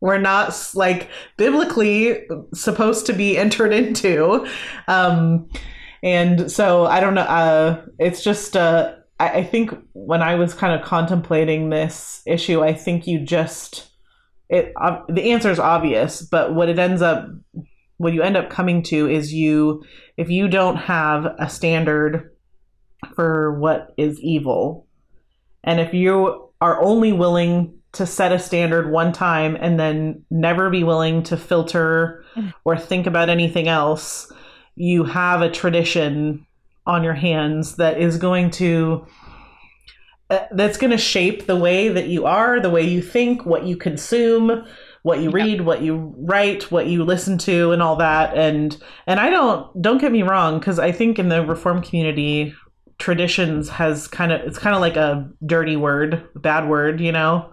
[0.00, 4.46] were not like biblically supposed to be entered into.
[4.88, 5.48] Um,
[6.02, 7.22] and so I don't know.
[7.22, 12.62] Uh, it's just, uh, I, I think when I was kind of contemplating this issue,
[12.62, 13.90] I think you just
[14.48, 17.28] it uh, the answer is obvious, but what it ends up
[17.98, 19.84] what you end up coming to is you
[20.16, 22.32] if you don't have a standard
[23.14, 24.88] for what is evil
[25.62, 30.70] and if you are only willing to set a standard one time and then never
[30.70, 32.24] be willing to filter
[32.64, 34.32] or think about anything else
[34.74, 36.44] you have a tradition
[36.86, 39.06] on your hands that is going to
[40.30, 43.64] uh, that's going to shape the way that you are, the way you think, what
[43.64, 44.64] you consume,
[45.02, 48.36] what you read, what you write, what you listen to and all that.
[48.36, 52.54] And and I don't don't get me wrong cuz I think in the reform community
[52.98, 57.52] traditions has kind of it's kind of like a dirty word, bad word, you know.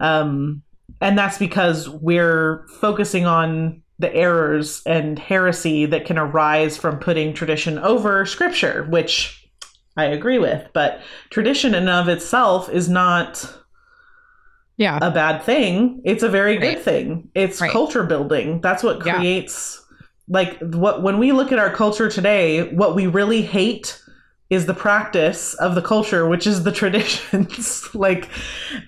[0.00, 0.62] Um
[1.00, 7.34] and that's because we're focusing on the errors and heresy that can arise from putting
[7.34, 9.46] tradition over scripture, which
[9.96, 10.66] I agree with.
[10.72, 13.46] But tradition in and of itself is not
[14.78, 16.00] yeah a bad thing.
[16.04, 16.76] It's a very Right.
[16.76, 17.28] good thing.
[17.34, 17.70] It's Right.
[17.70, 18.60] culture building.
[18.62, 19.16] That's what Yeah.
[19.16, 19.84] creates
[20.28, 23.99] like what when we look at our culture today, what we really hate
[24.50, 27.88] is the practice of the culture, which is the traditions.
[27.94, 28.28] like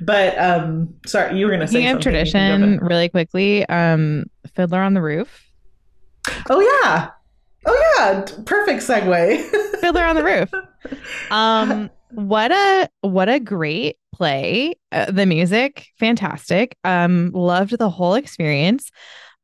[0.01, 2.03] but um sorry, you were gonna say something.
[2.03, 5.49] Tradition, really quickly, um, Fiddler on the Roof.
[6.51, 7.11] Oh yeah.
[7.65, 8.25] Oh yeah.
[8.45, 9.45] Perfect segue.
[9.81, 10.53] Fiddler on the Roof.
[11.31, 14.75] Um, what a what a great play.
[14.91, 16.77] Uh, the music, fantastic.
[16.85, 18.91] Um, loved the whole experience.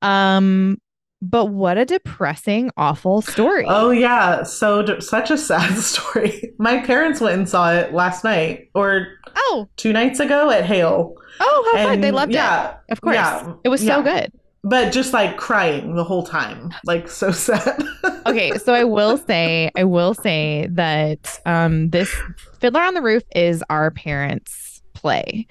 [0.02, 0.78] Um,
[1.20, 3.64] but what a depressing, awful story.
[3.68, 6.52] Oh yeah, so d- such a sad story.
[6.58, 11.14] My parents went and saw it last night or oh, two nights ago at Hale.
[11.40, 12.00] oh, how fun!
[12.00, 12.36] They loved it.
[12.36, 14.02] yeah, Of course, yeah, it was so yeah.
[14.02, 14.32] good.
[14.64, 17.80] But just like crying the whole time, like so sad.
[18.26, 22.12] okay so i will say i will say that um this
[22.60, 25.46] fiddler on the roof is our parents play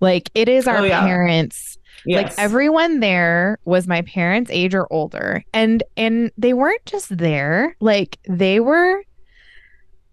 [0.00, 1.71] like it is our Oh, parents
[2.06, 2.22] yes.
[2.24, 5.44] like everyone there was my parents age or older.
[5.52, 7.76] And and they weren't just there.
[7.80, 9.02] Like they were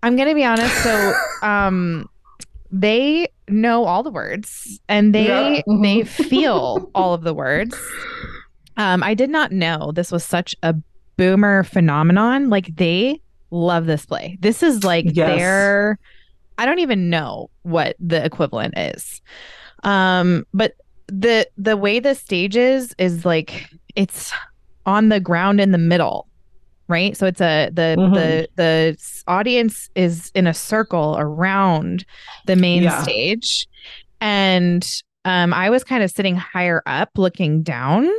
[0.02, 2.08] i'm gonna be honest so um
[2.72, 5.62] they know all the words and they Yeah.
[5.82, 7.76] They feel all of the words.
[8.78, 10.76] Um i did not know this was such a
[11.18, 12.50] boomer phenomenon.
[12.50, 13.22] Like they
[13.52, 14.38] love this play.
[14.40, 15.38] This is like Yes.
[15.38, 16.00] their
[16.58, 19.22] i don't even know what the equivalent is.
[19.84, 20.76] Um but
[21.12, 24.32] the the way the stage is is like it's
[24.86, 26.28] on the ground in the middle
[26.88, 27.16] right?
[27.16, 28.14] So it's a the Mhm.
[28.16, 32.04] the the audience is in a circle around
[32.48, 33.04] the main Yeah.
[33.04, 33.68] stage.
[34.22, 34.84] And
[35.26, 38.10] um i was kind of sitting higher up looking down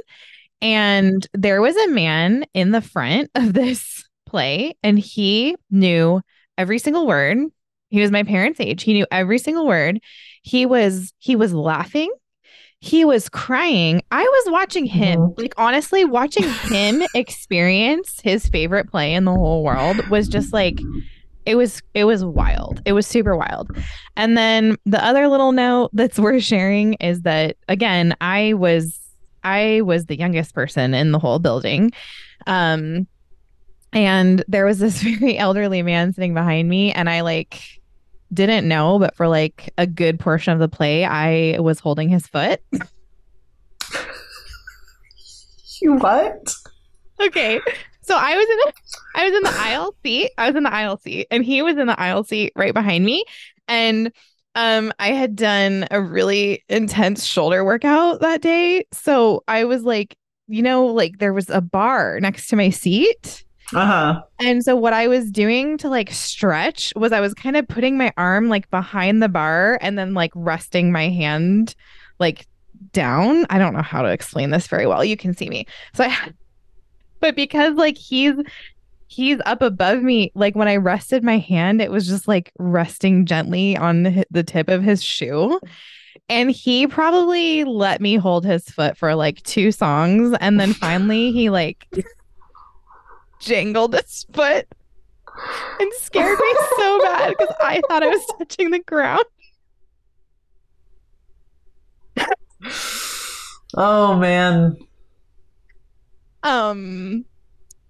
[0.63, 6.21] and there was a man in the front of this play and he knew
[6.59, 7.39] every single word.
[7.89, 8.83] He was my parents age.
[8.85, 9.99] He knew every single word.
[10.43, 12.13] He was he was laughing
[12.81, 14.03] he was crying.
[14.11, 15.35] I was watching him.
[15.37, 20.81] Like honestly watching him experience his favorite play in the whole world was just like
[21.45, 22.81] it was it was wild.
[22.87, 23.71] It was super wild.
[24.17, 28.99] And then the other little note that's worth sharing is that again i was
[29.45, 31.93] i was the youngest person in the whole building.
[32.47, 33.07] Um
[33.93, 37.80] and there was this very elderly man sitting behind me and i like
[38.33, 42.27] didn't know but for like a good portion of the play i was holding his
[42.27, 42.61] foot.
[45.83, 46.55] You what?
[47.21, 47.61] okay.
[48.03, 48.73] So i was in the
[49.15, 50.31] i was in the aisle seat.
[50.37, 53.05] I was in the aisle seat and he was in the aisle seat right behind
[53.05, 53.25] me.
[53.69, 54.13] And
[54.55, 58.85] um i had done a really intense shoulder workout that day.
[58.93, 60.17] So i was like
[60.49, 64.23] you know like there was a bar next to my seat Uh huh.
[64.41, 67.97] and so what I was doing to like stretch was I was kind of putting
[67.97, 71.75] my arm like behind the bar and then like resting my hand
[72.19, 72.47] like
[72.93, 73.47] down.
[73.51, 75.05] I don't know how to explain this very well.
[75.05, 75.67] You can see me.
[75.95, 76.35] So I had
[77.21, 78.35] but because like he's
[79.07, 83.27] he's up above me, like when I rested my hand, it was just like resting
[83.27, 85.61] gently on the, the tip of his shoe.
[86.29, 90.37] And he probably let me hold his foot for like two songs.
[90.41, 91.87] And then finally he like
[93.41, 94.67] jangled his foot
[95.81, 99.25] and scared me so bad because I thought I was touching the ground.
[103.77, 104.77] oh man.
[106.43, 107.25] Um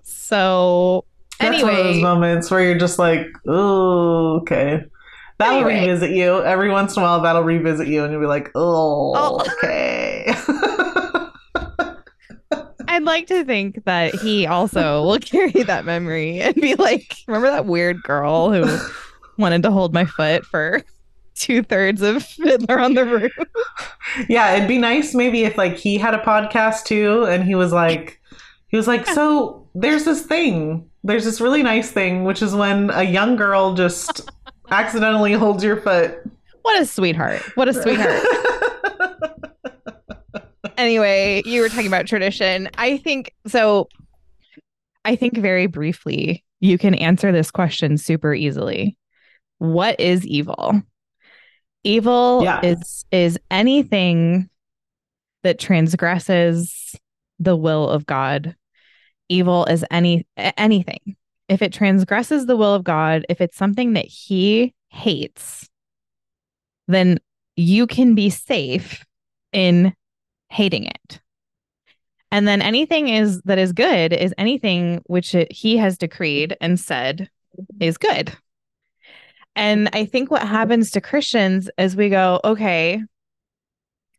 [0.02, 1.04] so
[1.38, 4.84] That's one of those moments where you're just like, oh, okay.
[5.38, 5.80] That'll Anyway.
[5.86, 6.42] revisit you.
[6.42, 9.40] Every once in a while, that'll revisit you, and you'll be like, oh, Oh.
[9.40, 10.34] okay.
[12.88, 17.50] I'd like to think that he also will carry that memory and be like, remember
[17.50, 18.78] that weird girl who
[19.36, 20.82] wanted to hold my foot for
[21.34, 23.32] two thirds of Fiddler on the Roof?
[24.28, 27.72] yeah, it'd be nice maybe if like he had a podcast too, and he was
[27.72, 28.20] like,
[28.68, 32.90] he was like, so there's this thing, there's this really nice thing, which is when
[32.90, 34.30] a young girl just
[34.70, 36.16] accidentally holds your foot.
[36.62, 37.42] What a sweetheart.
[37.56, 38.22] What a sweetheart.
[40.80, 42.68] Anyway, you were talking about tradition.
[42.76, 43.88] I think so.
[45.04, 48.96] I think very briefly, you can answer this question super easily.
[49.58, 50.82] What is evil?
[51.84, 52.60] Evil Yeah.
[52.64, 54.48] is is anything
[55.42, 56.94] that transgresses
[57.38, 58.54] the will of God.
[59.28, 61.16] Evil is any anything.
[61.48, 65.68] If it transgresses the will of God, if it's something that he hates,
[66.86, 67.18] then
[67.56, 69.04] you can be safe
[69.52, 69.94] in
[70.50, 71.20] hating it.
[72.32, 76.78] And then anything is that is good is anything which it, he has decreed and
[76.78, 77.28] said
[77.80, 78.32] is good.
[79.56, 83.02] And I think what happens to Christians is we go, okay,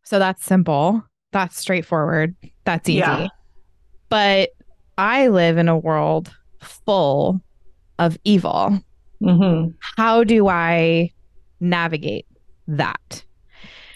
[0.03, 2.99] so that's simple, that's straightforward, that's easy.
[2.99, 3.27] Yeah.
[4.09, 4.49] But
[4.97, 7.41] I live in a world full
[7.97, 8.83] of evil
[9.23, 11.11] hmm how do I
[11.59, 12.25] navigate
[12.67, 13.23] that?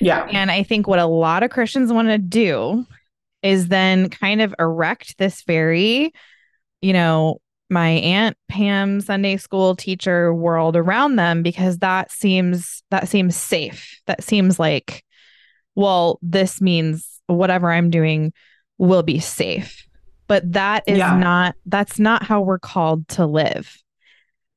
[0.06, 0.28] Yeah.
[0.32, 2.86] And I think what a lot of Christians want to do
[3.42, 6.14] is then kind of erect this very,
[6.82, 7.40] you know,
[7.72, 14.00] my aunt Pam Sunday school teacher world around them because that seems that seems safe.
[14.06, 15.04] That seems like
[15.74, 18.32] well, this means whatever I'm doing
[18.78, 19.88] will be safe.
[20.28, 21.18] But that is Yeah.
[21.18, 23.76] not that's not how we're called to live.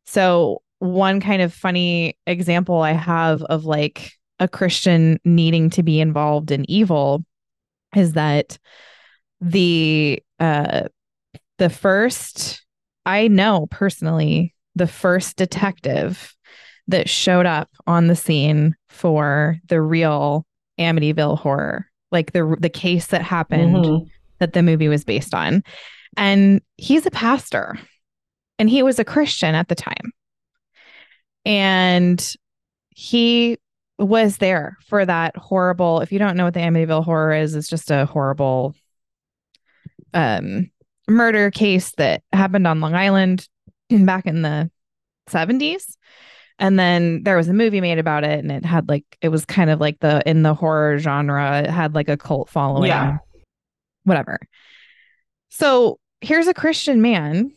[0.04, 6.00] So, one kind of funny example I have of like a Christian needing to be
[6.00, 7.24] involved in evil
[7.96, 8.58] is that
[9.40, 10.82] the uh
[11.58, 12.64] the first
[13.06, 16.34] I know personally the first detective
[16.86, 20.46] that showed up on the scene for the real
[20.78, 24.06] Amityville horror, like the the case that happened Mhm.
[24.38, 25.62] that the movie was based on.
[26.16, 27.78] And he's a pastor
[28.58, 30.12] and he was a Christian at the time.
[31.44, 32.34] And
[32.90, 33.58] he
[33.98, 37.68] was there for that horrible, if you don't know what the Amityville horror is, it's
[37.68, 38.74] just a horrible
[40.14, 40.70] um
[41.06, 43.48] murder case that happened on Long Island
[43.90, 44.70] back in the
[45.28, 45.96] 70s.
[46.60, 49.44] And then there was a movie made about it and it had like it was
[49.44, 52.88] kind of like the in the horror genre, it had like a cult following.
[52.88, 53.18] Yeah.
[54.04, 54.40] Whatever.
[55.50, 57.52] So here's a Christian man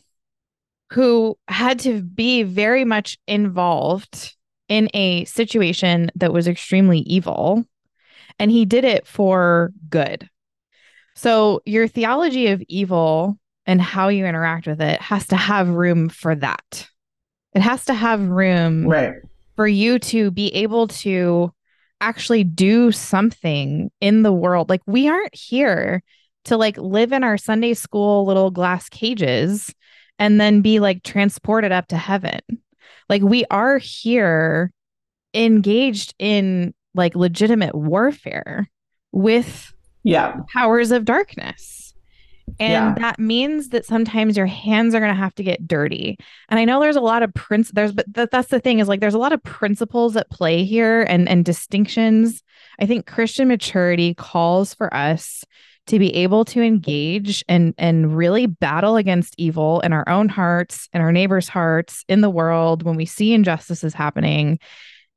[0.92, 4.36] who had to be very much involved
[4.72, 7.62] in a situation that was extremely evil.
[8.38, 10.30] And he did it for good.
[11.14, 16.08] So your theology of evil and how you interact with it has to have room
[16.08, 16.88] for that.
[17.52, 19.16] It has to have room Right.
[19.56, 21.52] for you to be able to
[22.00, 24.70] actually do something in the world.
[24.70, 26.02] Like we aren't here
[26.46, 29.74] to like live in our Sunday school little glass cages
[30.18, 32.40] and then be like transported up to heaven.
[33.08, 34.72] Like we are here
[35.34, 38.68] engaged in like legitimate warfare
[39.12, 39.72] with
[40.04, 40.36] Yeah.
[40.52, 41.94] powers of darkness.
[42.60, 42.94] And Yeah.
[42.98, 46.18] that means that sometimes your hands are going to have to get dirty.
[46.48, 48.88] And I know there's a lot of prince there's but that, that's the thing is
[48.88, 52.42] like there's a lot of principles at play here and and distinctions.
[52.78, 55.44] I think Christian maturity calls for us
[55.88, 60.88] to be able to engage and and really battle against evil in our own hearts,
[60.92, 64.58] in our neighbors' hearts, in the world when we see injustices happening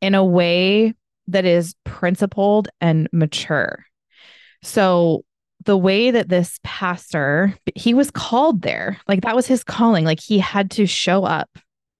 [0.01, 0.93] in a way
[1.27, 3.85] that is principled and mature.
[4.61, 5.23] So
[5.65, 10.05] the way that this pastor, he was called there, like that was his calling.
[10.05, 11.49] Like he had to show up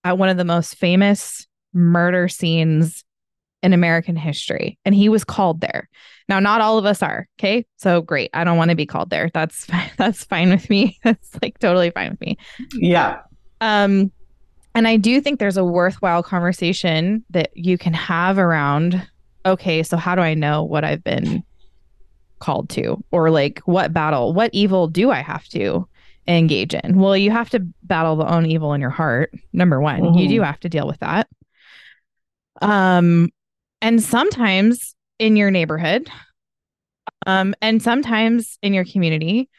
[0.03, 3.03] at one of the most famous murder scenes
[3.63, 5.89] in American history, and he was called there.
[6.27, 7.27] Now, not all of us are.
[7.39, 8.31] Okay, so great.
[8.33, 9.29] I don't want to be called there.
[9.33, 9.91] That's fine.
[9.97, 10.97] That's fine with me.
[11.03, 12.37] That's like totally fine with me.
[12.73, 13.21] Yeah.
[13.61, 14.11] Um,
[14.73, 19.07] and I do think there's a worthwhile conversation that you can have around,
[19.45, 21.43] okay, so how do I know what I've been
[22.39, 23.01] called to?
[23.11, 25.87] Or like what battle, what evil do I have to
[26.27, 26.97] engage in?
[26.99, 29.31] Well, you have to battle the own evil in your heart.
[29.53, 30.29] Number one, you Mhm.
[30.29, 31.27] do have to deal with that.
[32.61, 33.29] Um,
[33.81, 36.09] and sometimes in your neighborhood,
[37.25, 39.49] Um, and sometimes in your community.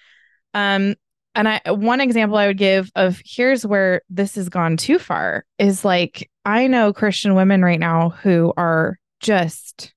[0.55, 0.95] Um,
[1.35, 5.45] and I one example I would give of here's where this has gone too far
[5.59, 9.93] is like I know Christian women right now who are just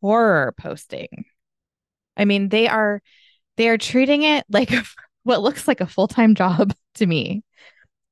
[0.00, 1.26] horror posting.
[2.16, 3.02] I mean, they are
[3.56, 4.72] they are treating it like
[5.24, 7.42] what looks like a full-time job to me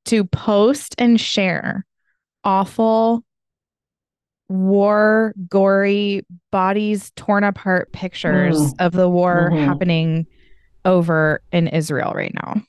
[0.06, 1.84] to post and share
[2.44, 3.24] awful
[4.48, 8.74] war gory bodies torn apart pictures Mm.
[8.86, 9.66] of the war Mhm.
[9.66, 10.26] happening
[10.84, 12.62] over in Israel right now.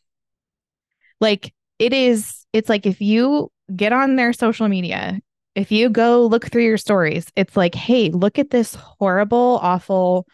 [1.21, 5.19] Like it is it's like if you get on their social media,
[5.55, 10.25] if you go look through your stories, it's like, "Hey, look at this horrible, awful,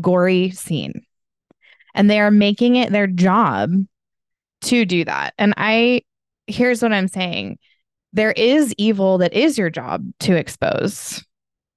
[0.00, 1.02] gory scene."
[1.94, 3.72] And they are making it their job
[4.62, 5.34] to do that.
[5.38, 6.02] And I
[6.46, 7.58] here's what I'm saying.
[8.14, 11.22] There is evil that is your job to expose.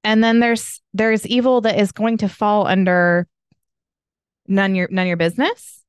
[0.04, 3.28] And then there's there's evil that is going to fall under
[4.48, 5.84] none your none your business.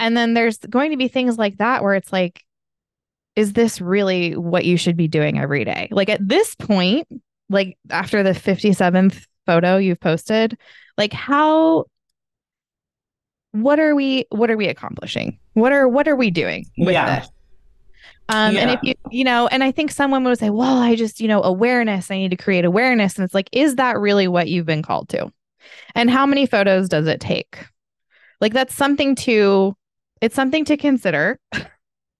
[0.00, 2.42] And then there's going to be things like that where it's like
[3.36, 5.88] is this really what you should be doing every day?
[5.90, 7.06] Like at this point,
[7.48, 10.58] like after the 57th photo you've posted,
[10.98, 11.84] like how
[13.52, 15.38] what are we what are we accomplishing?
[15.52, 17.20] What are what are we doing with Yeah.
[17.20, 17.28] this?
[18.28, 21.20] Um, and if you, you know, and I think someone would say, well, I just,
[21.20, 23.16] you know, awareness, I need to create awareness.
[23.16, 25.30] And it's like, is that really what you've been called to?
[25.94, 27.66] And how many photos does it take?
[28.40, 29.76] Like, that's something to,
[30.20, 31.38] it's something to consider.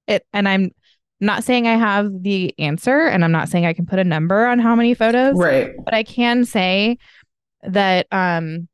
[0.06, 0.72] It, and I'm
[1.20, 4.44] not saying I have the answer, and I'm not saying I can put a number
[4.46, 5.72] on how many photos, Right.
[5.84, 6.98] but I can say
[7.62, 8.68] that, um,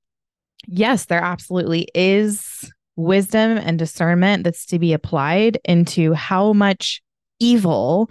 [0.67, 7.01] yes, there absolutely is wisdom and discernment that's to be applied into how much
[7.39, 8.11] evil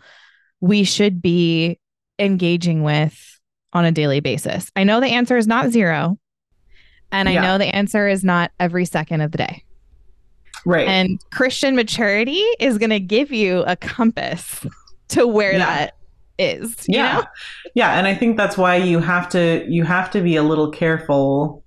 [0.61, 1.79] we should be
[2.19, 3.39] engaging with
[3.73, 4.71] on a daily basis.
[4.75, 6.17] I know the answer is not zero.
[7.11, 7.41] And I Yeah.
[7.41, 9.63] know the answer is not every second of the day.
[10.65, 10.87] Right.
[10.87, 14.65] And Christian maturity is going to give you a compass
[15.09, 15.59] to where Yeah.
[15.59, 15.93] that
[16.39, 16.85] is.
[16.87, 17.23] you yeah know?
[17.73, 20.69] yeah and i think that's why you have to you have to be a little
[20.69, 21.63] careful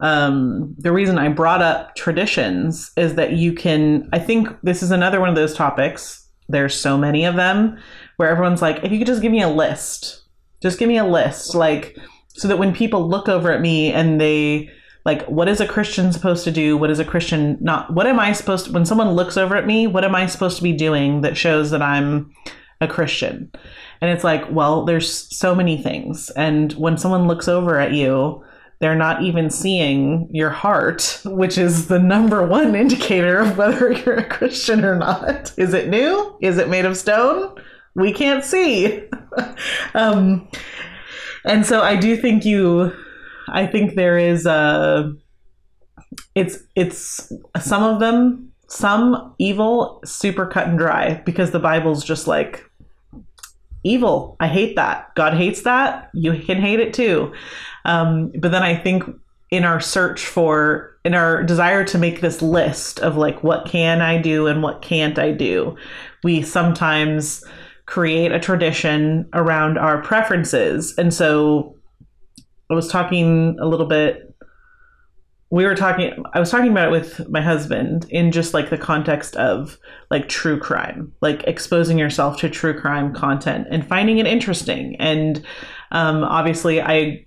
[0.00, 4.90] um the reason i brought up traditions is that you can i think this is
[4.90, 7.78] another one of those topics there's so many of them
[8.16, 10.22] where everyone's like if you could just give me a list
[10.62, 11.96] just give me a list like
[12.28, 14.70] so that when people look over at me and they
[15.04, 16.76] like what is a christian supposed to do?
[16.76, 19.66] What is a christian not what am i supposed to when someone looks over at
[19.66, 22.32] me what am i supposed to be doing that shows that i'm
[22.80, 23.50] a christian?
[24.00, 26.30] And it's like well there's so many things.
[26.30, 28.42] And when someone looks over at you
[28.80, 34.16] they're not even seeing your heart which is the number one indicator of whether you're
[34.16, 35.52] a christian or not.
[35.56, 36.36] Is it new?
[36.40, 37.54] Is it made of stone?
[37.94, 39.04] We can't see.
[39.94, 40.48] Um,
[41.44, 42.92] and so i do think you
[43.48, 45.12] i think there is a
[46.34, 52.26] it's it's some of them some evil super cut and dry because the bible's just
[52.26, 52.64] like
[53.82, 54.36] evil.
[54.40, 55.14] I hate that.
[55.14, 56.10] God hates that.
[56.14, 57.32] You can hate it too
[57.84, 59.04] um, but then i think
[59.50, 64.00] in our search for in our desire to make this list of like what can
[64.00, 65.76] i do and what can't i do
[66.22, 67.44] we sometimes
[67.90, 70.94] create a tradition around our preferences.
[70.96, 71.76] And so
[72.70, 74.32] i was talking a little bit
[75.50, 78.78] we were talking i was talking about it with my husband in just like the
[78.78, 79.76] context of
[80.08, 84.94] like true crime like exposing yourself to true crime content and finding it interesting.
[85.00, 85.44] And
[85.90, 87.24] um, obviously i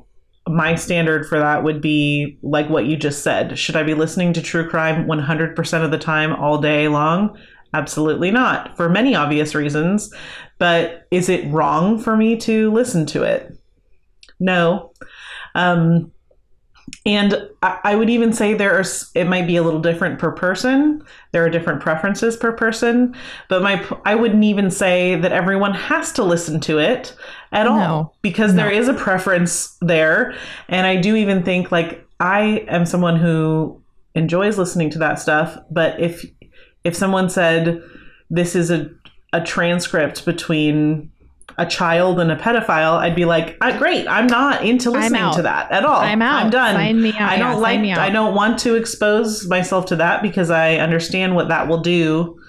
[0.47, 3.57] my standard for that would be like what you just said.
[3.57, 7.37] Should i be listening to true crime 100% of the time all day long?
[7.73, 10.13] Absolutely not for many obvious reasons.
[10.59, 13.57] But is it wrong for me to listen to it?
[14.39, 14.91] No.
[15.55, 16.12] Um,
[17.05, 18.83] and I, I would even say there are
[19.13, 21.03] it might be a little different per person.
[21.31, 23.15] There are different preferences per person.
[23.49, 27.15] But my I wouldn't even say that everyone has to listen to it
[27.51, 28.77] at all because there No.
[28.77, 30.33] is a preference there.
[30.69, 33.81] And i do even think like i am someone who
[34.15, 35.57] enjoys listening to that stuff.
[35.71, 36.25] But if
[36.83, 37.81] if someone said
[38.29, 38.89] this is a,
[39.33, 41.11] a transcript between
[41.57, 45.41] a child and a pedophile i'd be like "Ah, great i'm not into listening to
[45.41, 46.43] that at all I'm out.
[46.43, 47.21] i'm done Sign me out.
[47.31, 47.81] I don't Yeah, sign like.
[47.81, 47.99] me out.
[47.99, 52.39] I don't want to expose myself to that because I understand what that will do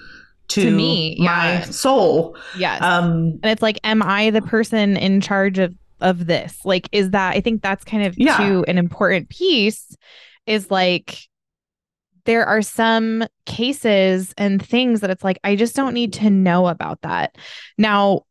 [0.49, 1.61] to, To me, my yeah.
[1.63, 2.37] soul.
[2.57, 2.81] Yes.
[2.81, 7.11] Um, and it's like am i the person in charge of of this like is
[7.11, 8.37] that i think that's kind of Yeah.
[8.37, 9.95] too an important piece
[10.45, 11.17] is like
[12.25, 16.67] there are some cases and things that it's like i just don't need to know
[16.67, 17.37] about that
[17.77, 18.21] now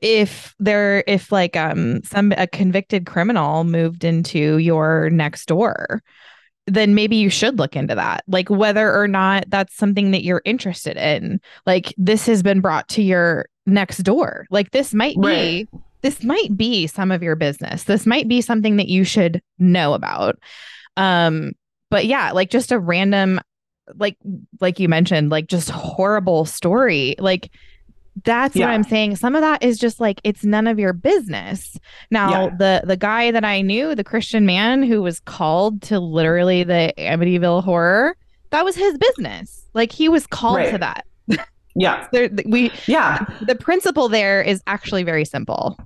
[0.00, 6.02] if there if like um some a convicted criminal moved into your next door
[6.68, 8.22] then maybe you should look into that.
[8.28, 11.40] Like whether or not that's something that you're interested in.
[11.66, 14.46] Like this has been brought to your next door.
[14.48, 15.68] Like this might be Right.
[16.02, 17.84] this might be some of your business.
[17.84, 20.38] This might be something that you should know about.
[20.96, 21.52] Um
[21.90, 23.40] but yeah, like just a random
[23.96, 24.16] like
[24.60, 27.16] like you mentioned, like just horrible story.
[27.18, 27.50] Like
[28.24, 28.66] that's Yeah.
[28.66, 29.16] what I'm saying.
[29.16, 31.78] Some of that is just like it's none of your business.
[32.10, 32.50] Now, Yeah.
[32.58, 36.92] the the guy that I knew, the Christian man who was called to literally the
[36.98, 38.16] Amityville horror,
[38.50, 39.64] that was his business.
[39.74, 41.06] Like he was called to that.
[41.74, 42.06] Yeah.
[42.12, 43.24] There, we Yeah.
[43.46, 45.78] the principle there is actually very simple.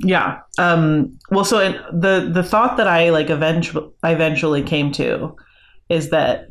[0.00, 0.40] Yeah.
[0.58, 5.34] Um, well, so the the thought that I like eventually I eventually came to
[5.88, 6.50] is that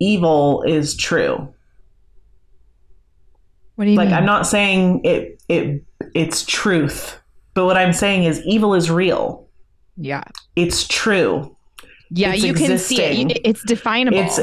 [0.00, 1.52] evil is true.
[3.76, 3.96] What do you mean?
[3.96, 4.14] Like mean?
[4.14, 5.84] I'm not saying it it
[6.14, 7.18] it's truth,
[7.54, 9.48] but what I'm saying is evil is real.
[9.96, 10.24] yeah.
[10.56, 11.56] It's true.
[12.10, 13.40] Yeah, It's you can see it.
[13.44, 14.18] It's definable.
[14.18, 14.40] It's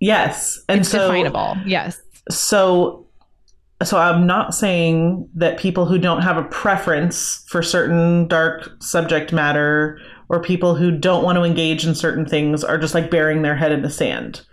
[0.00, 1.56] yes, and It's so definable.
[1.66, 2.00] Yes.
[2.30, 3.06] so
[3.84, 9.32] so i'm not saying that people who don't have a preference for certain dark subject
[9.32, 13.42] matter or people who don't want to engage in certain things are just like burying
[13.42, 14.46] their head in the sand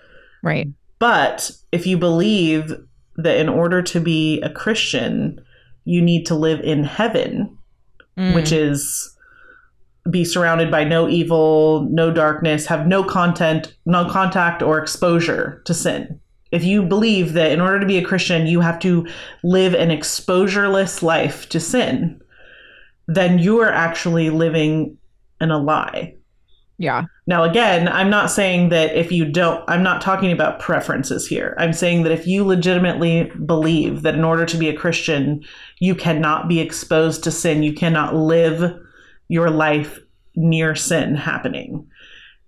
[0.44, 0.68] Right.
[1.00, 2.74] but if you believe
[3.16, 5.40] that in order to be a christian
[5.86, 7.56] you need to live in heaven
[8.18, 8.36] Mm.
[8.36, 9.16] which is
[10.10, 15.74] be surrounded by no evil, no darkness, have no content, no contact or exposure to
[15.74, 16.20] sin.
[16.52, 19.08] If you believe that in order to be a Christian, you have to
[19.44, 22.20] live an exposureless life to sin,
[23.08, 24.98] then you are actually living
[25.40, 26.16] in a lie.
[26.80, 27.04] Yeah.
[27.28, 31.56] Now, again, I'm not saying that if you don't, I'm not talking about preferences here.
[31.60, 35.44] I'm saying that if you legitimately believe that in order to be a Christian,
[35.80, 38.74] you cannot be exposed to sin, you cannot live
[39.28, 40.00] your life
[40.36, 41.86] near sin happening.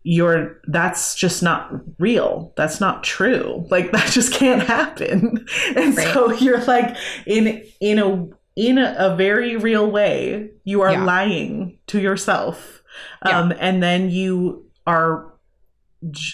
[0.03, 1.69] You're that's just not
[1.99, 2.53] real.
[2.57, 3.67] That's not true.
[3.69, 5.45] Like that just can't happen.
[5.75, 6.95] And so you're like
[7.27, 11.03] in in a in a, a very real way, you are Yeah.
[11.03, 12.80] lying to yourself.
[13.25, 13.39] Yeah.
[13.39, 15.33] Um, and then you are,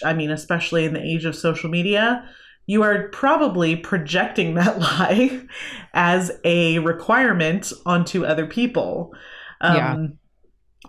[0.04, 2.28] I mean, especially in the age of social media,
[2.66, 5.40] you are probably projecting that lie
[5.94, 9.14] as a requirement onto other people.
[9.60, 10.06] Um, Yeah.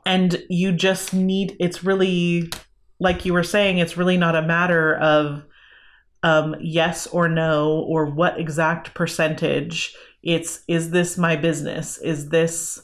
[0.06, 2.50] And you just need, it's really,
[3.00, 5.44] like you were saying, it's really not a matter of
[6.24, 9.94] um, yes or no or what exact percentage.
[10.22, 11.98] It's, is this my business?
[11.98, 12.82] Is this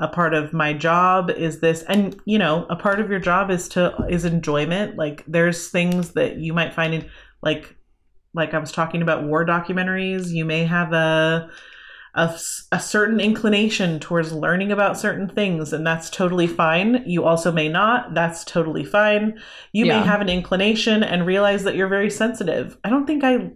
[0.00, 3.50] a part of my job is this and you know a part of your job
[3.50, 4.96] is to is enjoyment.
[4.96, 7.10] Like there's things that you might find in
[7.42, 7.74] like
[8.34, 10.28] like i was talking about war documentaries.
[10.30, 11.50] You may have a
[12.14, 17.04] a certain inclination towards learning about certain things and that's totally fine.
[17.06, 18.12] You also may not.
[18.14, 19.38] That's totally fine.
[19.72, 20.00] You Yeah.
[20.00, 22.76] may have an inclination and realize that you're very sensitive.
[22.82, 23.50] I don't think i i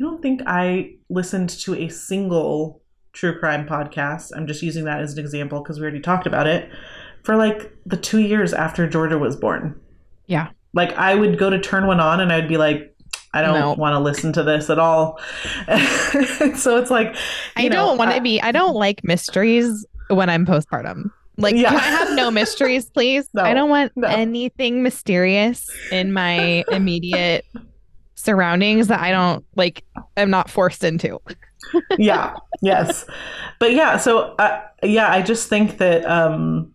[0.00, 2.82] don't think i listened to a single
[3.14, 4.30] true crime podcasts.
[4.36, 6.68] I'm just using that as an example because we already talked about it.
[7.22, 9.80] For like the two years after Georgia was born.
[10.26, 10.50] Yeah.
[10.74, 12.94] Like I would go to turn one on and I would be like,
[13.32, 13.72] I don't No.
[13.72, 15.18] want to listen to this at all.
[16.54, 17.16] so it's like,
[17.56, 18.40] I know, don't want to be.
[18.42, 21.10] I don't like mysteries when I'm postpartum.
[21.36, 21.70] Like, Yeah.
[21.70, 23.28] can I have no mysteries, please?
[23.34, 24.06] No, I don't want no.
[24.08, 27.44] anything mysterious in my immediate
[28.14, 29.84] surroundings that I don't like.
[30.16, 31.20] I'm not forced into.
[31.98, 33.06] Yeah yes.
[33.58, 36.74] But yeah so uh, yeah i just think that um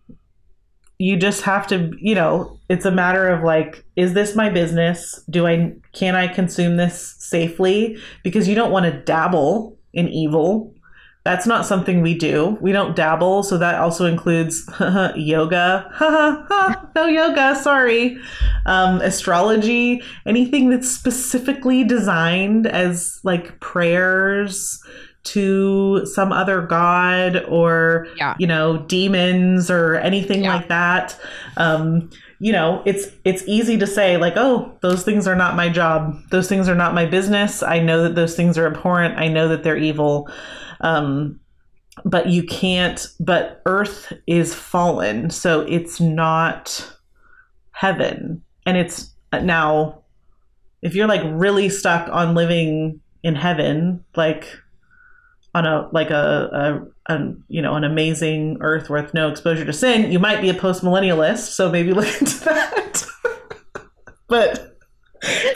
[0.98, 5.22] you just have to you know it's a matter of like is this my business?
[5.30, 7.98] Do i can i consume this safely?
[8.22, 10.74] Because you don't want to dabble in evil
[11.24, 12.56] that's not something we do.
[12.62, 14.68] We don't dabble so that also includes
[15.16, 15.86] yoga.
[16.96, 18.18] No yoga sorry.
[18.66, 24.80] Um, astrology anything that's specifically designed as like prayers
[25.22, 28.34] to some other god or Yeah.
[28.38, 30.56] you know demons or anything Yeah.
[30.56, 31.18] like that.
[31.58, 32.08] Um
[32.40, 36.16] you know it's it's easy to say like oh those things are not my job.
[36.30, 37.62] Those things are not my business.
[37.62, 39.18] I know that those things are abhorrent.
[39.18, 40.28] I know that they're evil.
[40.80, 41.38] Um
[42.04, 45.28] but you can't but earth is fallen.
[45.28, 46.96] So it's not
[47.72, 48.42] heaven.
[48.64, 50.02] And it's now
[50.80, 54.58] if you're like really stuck on living in heaven like
[55.54, 59.72] on a like a, a, a you know an amazing earth with no exposure to
[59.72, 63.04] sin you might be a post-millennialist so maybe look into that.
[64.28, 64.78] But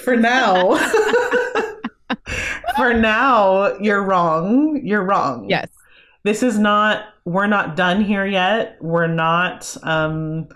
[0.02, 0.76] for now
[2.76, 4.80] for now you're wrong.
[4.82, 5.48] You're wrong.
[5.48, 5.68] Yes.
[6.24, 8.76] this is not we're not done here yet.
[8.80, 10.48] We're not um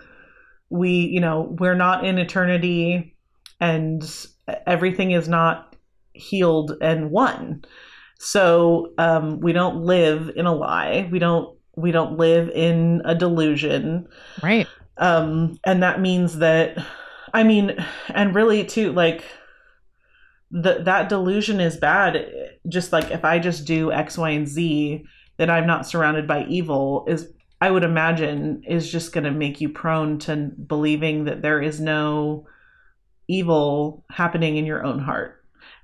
[0.68, 3.14] we you know we're not in eternity
[3.60, 4.02] and
[4.66, 5.76] everything is not
[6.12, 7.62] healed and won
[8.18, 11.08] so um, we don't live in a lie.
[11.10, 14.08] We don't we don't live in a delusion.
[14.42, 14.66] Right.
[14.96, 16.84] Um, and that means that
[17.34, 17.76] i mean
[18.08, 19.22] and really too like
[20.50, 22.26] the, that delusion is bad.
[22.68, 25.04] Just like if i just do x y and z
[25.36, 27.28] that i'm not surrounded by evil is
[27.60, 31.80] I would imagine is just going to make you prone to believing that there is
[31.80, 32.46] no
[33.26, 35.37] evil happening in your own heart.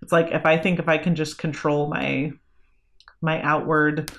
[0.04, 2.32] It's like if I think if I can just control my
[3.22, 4.12] my outward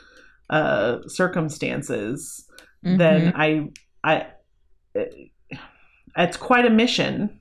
[0.49, 2.43] uh, circumstances,
[2.83, 2.97] mm-hmm.
[2.97, 3.69] then I
[4.03, 4.27] I
[6.17, 7.39] it's quite a mission.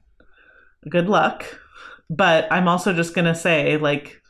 [0.90, 1.59] Good luck.
[2.11, 4.20] But I'm also just going to say like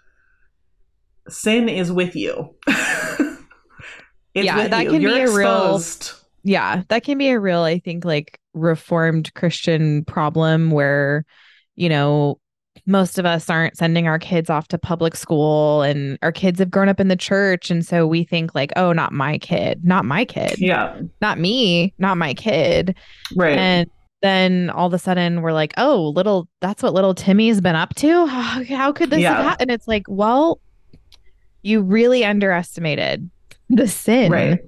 [1.29, 2.55] sin is with you.
[4.35, 4.91] It's yeah, that you.
[4.91, 6.11] can You're be exposed.
[6.11, 6.21] a real.
[6.43, 11.25] Yeah, that can be a real, I think, like reformed Christian problem where,
[11.77, 12.41] you know,
[12.87, 16.70] most of us aren't sending our kids off to public school and our kids have
[16.70, 17.70] grown up in the church.
[17.70, 21.01] And so we think like oh not my kid not my kid yeah.
[21.20, 22.95] not me not my kid.
[23.35, 23.57] Right.
[23.57, 23.91] And
[24.22, 27.95] then all of a sudden we're like oh little that's what little timmy's been up
[27.97, 28.27] to?
[28.35, 29.37] How, how could this yeah.
[29.37, 29.70] have happened?
[29.70, 30.61] It's like well
[31.62, 33.31] you really underestimated
[33.70, 34.61] the sin right.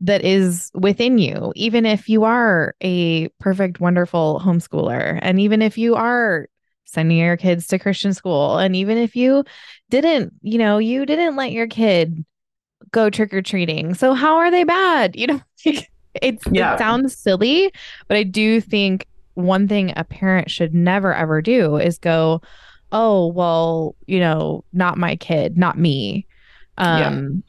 [0.00, 5.78] that is within you, even if you are a perfect, wonderful homeschooler, and even if
[5.78, 6.46] you are
[6.84, 9.44] sending your kids to Christian school, and even if you
[9.90, 12.24] didn't, you know, you didn't let your kid
[12.90, 13.94] go trick or treating.
[13.94, 15.16] So how are they bad?
[15.22, 15.40] You know,
[16.20, 16.74] it's yeah.
[16.74, 17.72] it sounds silly,
[18.08, 22.42] but I do think one thing a parent should never ever do is go,
[22.90, 26.26] "Oh, well, you know, not my kid, not me."
[26.78, 27.42] Um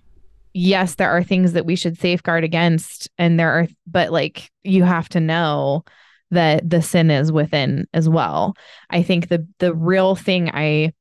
[0.53, 4.83] yes, there are things that we should safeguard against, and there are, but like you
[4.83, 5.83] have to know
[6.33, 8.55] that the sin is within as well.
[8.89, 10.93] I think the the real thing I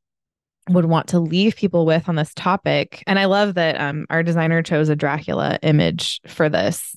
[0.69, 4.23] would want to leave people with on this topic, and I love that um, our
[4.23, 6.95] designer chose a Dracula image for this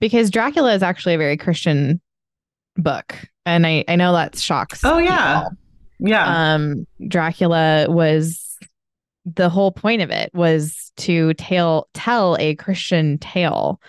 [0.00, 2.00] because Dracula is actually a very Christian
[2.76, 3.14] book,
[3.44, 4.80] and I I know that shocks.
[4.84, 5.58] Oh yeah, people.
[6.10, 6.54] yeah.
[6.54, 8.58] Um, Dracula was
[9.26, 13.80] the whole point of it was to tell tell a Christian tale.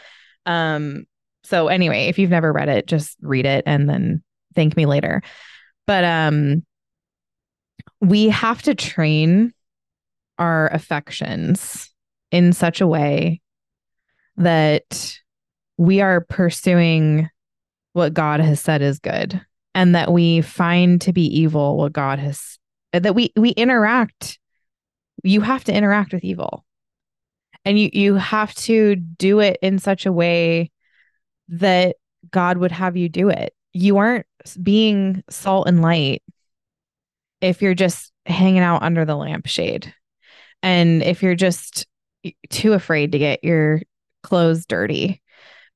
[0.46, 1.06] Um
[1.44, 4.24] so anyway, if you've never read it, just read it and then
[4.56, 5.22] thank me later.
[5.88, 6.64] But um
[8.00, 9.54] we have to train
[10.38, 11.90] our affections
[12.32, 13.42] in such a way
[14.38, 15.20] that
[15.78, 17.30] we are pursuing
[17.94, 19.40] what God has said is good
[19.76, 22.58] and that we find to be evil what God has
[22.94, 24.40] that we we interact
[25.24, 26.66] you have to interact with evil
[27.64, 30.72] and you you have to do it in such a way
[31.52, 31.96] that
[32.32, 33.54] god would have you do it.
[33.74, 34.26] You aren't
[34.62, 36.24] being salt and light
[37.40, 39.94] if you're just hanging out under the lampshade.
[40.64, 41.88] And if you're just
[42.50, 43.82] too afraid to get your
[44.24, 45.22] clothes dirty.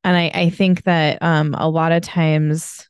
[0.03, 2.87] And i i think that um a lot of times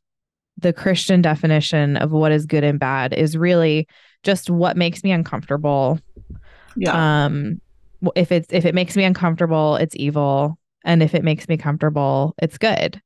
[0.58, 3.88] the christian definition of what is good and bad is really
[4.26, 6.00] just what makes me uncomfortable.
[6.76, 7.30] Yeah.
[7.30, 7.62] Um,
[8.16, 12.36] if it's if it makes me uncomfortable, it's evil, and if it makes me comfortable,
[12.42, 13.02] it's good.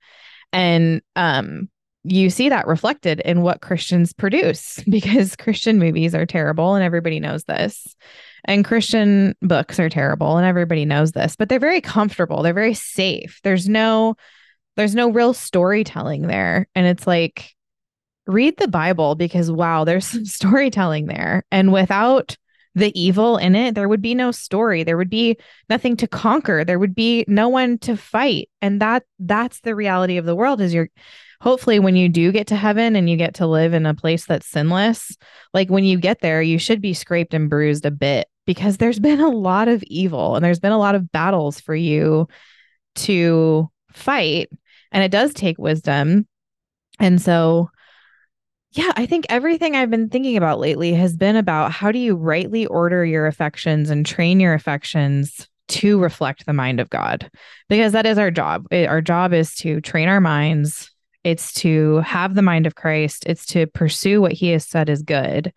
[0.53, 1.69] And um,
[2.03, 7.19] you see that reflected in what Christians produce because Christian movies are terrible, and everybody
[7.19, 7.95] knows this.
[8.45, 11.35] And Christian books are terrible, and everybody knows this.
[11.35, 12.41] But they're very comfortable.
[12.41, 13.39] They're very safe.
[13.43, 14.15] There's no
[14.75, 17.53] there's no real storytelling there, and it's like
[18.27, 22.37] read the Bible because wow, there's some storytelling there, and without
[22.75, 24.83] the evil in it, there would be no story.
[24.83, 25.37] There would be
[25.69, 26.63] nothing to conquer.
[26.63, 28.49] There would be no one to fight.
[28.61, 30.89] And that that's the reality of the world is you're
[31.41, 34.25] hopefully when you do get to heaven and you get to live in a place
[34.25, 35.15] that's sinless,
[35.53, 38.99] like when you get there, you should be scraped and bruised a bit because there's
[39.09, 42.27] been a lot of evil and there's been a lot of battles for you
[42.95, 44.49] to fight.
[44.91, 46.27] And it does take wisdom.
[46.99, 47.69] And so
[48.71, 52.15] yeah, I think everything I've been thinking about lately has been about how do you
[52.15, 57.31] rightly order your affections and train your affections to reflect the mind of God?
[57.67, 58.67] Because that is our job.
[58.71, 60.91] It, our job is to train our minds,
[61.23, 65.01] it's to have the mind of Christ, it's to pursue what he has said is
[65.01, 65.51] good.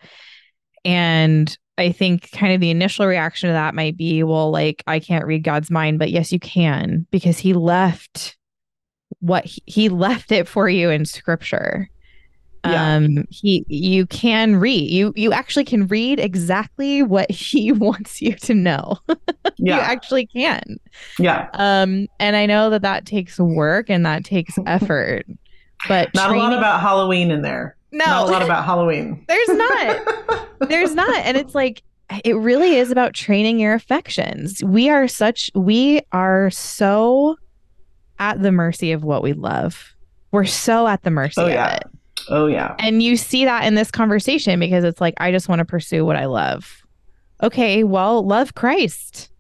[0.85, 5.01] And I think kind of the initial reaction to that might be, well, like, I
[5.01, 8.37] can't read God's mind, but yes, you can because he left
[9.21, 11.91] what he, he left it for you in scripture
[12.65, 12.95] yeah.
[12.97, 18.35] um he you can read you you actually can read exactly what he wants you
[18.35, 18.97] to know
[19.59, 19.77] yeah.
[19.77, 20.63] you actually can
[21.19, 25.27] yeah um and i know that that takes work and that takes effort
[25.89, 27.77] But Not a lot about Halloween in there.
[27.91, 29.25] no, Not a lot about Halloween.
[29.27, 30.69] there's not.
[30.69, 31.83] there's not and it's like
[32.25, 37.37] it really is about training your affections we are such we are so
[38.21, 39.95] at the mercy of what we love
[40.31, 41.83] we're so at the mercy Oh, of it
[42.29, 42.75] Oh yeah.
[42.79, 46.05] and you see that in this conversation because it's like i just want to pursue
[46.05, 46.83] what i love.
[47.43, 49.31] Okay well love christ.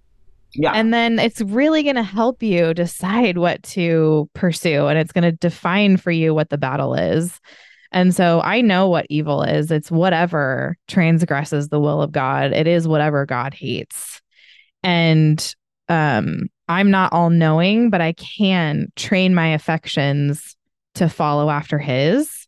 [0.54, 0.72] Yeah.
[0.72, 5.24] and then it's really going to help you decide what to pursue and it's going
[5.24, 7.40] to define for you what the battle is.
[7.90, 9.70] And so i know what evil is.
[9.70, 12.52] It's whatever transgresses the will of god.
[12.52, 14.20] It is whatever god hates.
[14.82, 15.54] And
[15.88, 20.56] um i'm not all knowing but i can train my affections
[20.94, 22.41] to follow after his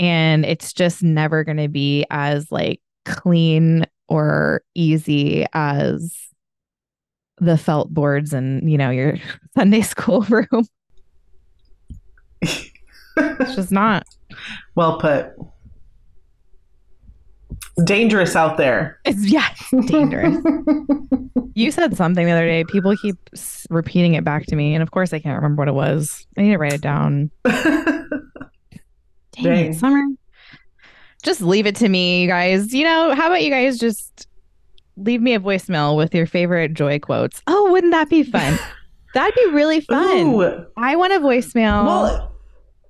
[0.00, 6.16] and it's just never going to be as like clean or easy as
[7.38, 9.16] the felt boards and you know your
[9.56, 10.66] Sunday school room.
[12.42, 14.04] It's just not.
[14.74, 15.32] well put.
[17.84, 18.98] Dangerous out there.
[19.04, 20.36] It's yeah, it's dangerous.
[21.54, 22.64] you said something the other day.
[22.64, 23.16] People keep
[23.68, 26.26] repeating it back to me, and of course I can't remember what it was.
[26.38, 27.30] I need to write it down.
[29.42, 29.70] Dang, Dang.
[29.72, 30.02] it, Summer.
[31.22, 32.72] Just leave it to me, you guys.
[32.72, 34.26] You know, how about you guys just
[34.96, 37.42] leave me a voicemail with your favorite joy quotes?
[37.46, 38.58] Oh, wouldn't that be fun?
[39.14, 40.34] That'd be really fun.
[40.34, 40.66] Ooh.
[40.76, 41.84] I want a voicemail.
[41.84, 42.30] Well,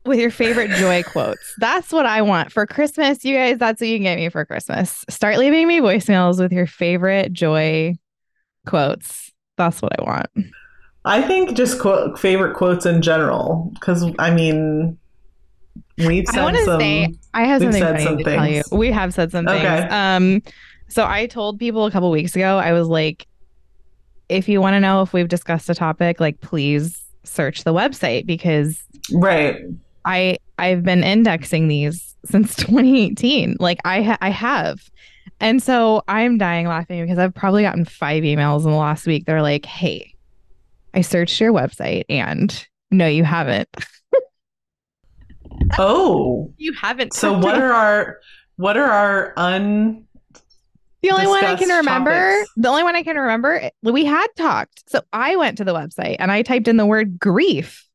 [0.04, 1.54] with your favorite joy quotes.
[1.58, 3.24] That's what I want for Christmas.
[3.24, 5.04] You guys, that's what you can get me for Christmas.
[5.08, 7.94] Start leaving me voicemails with your favorite joy
[8.66, 9.32] quotes.
[9.56, 10.52] That's what I want.
[11.04, 14.98] I think just quote, favorite quotes in general, because I mean,
[16.06, 18.62] we've I said want to say I have something said funny some to tell you.
[18.72, 19.60] We have said some things.
[19.60, 19.88] Okay.
[19.88, 20.42] Um,
[20.88, 22.58] so I told people a couple weeks ago.
[22.58, 23.26] I was like,
[24.28, 28.26] if you want to know if we've discussed a topic, like please search the website
[28.26, 28.82] because
[29.12, 29.60] right.
[30.04, 33.56] I I've been indexing these since 2018.
[33.60, 34.90] Like I ha- I have.
[35.42, 39.24] And so I'm dying laughing because I've probably gotten 5 emails in the last week.
[39.24, 40.14] They're like, "Hey,
[40.94, 43.68] I searched your website and no you haven't.
[45.78, 48.18] Oh, You haven't." so what about- are our
[48.56, 50.04] what are our un?
[51.02, 52.50] The only one I can remember, topics?
[52.58, 54.82] the only one I can remember, we had talked.
[54.90, 57.86] So I went to the website and I typed in the word grief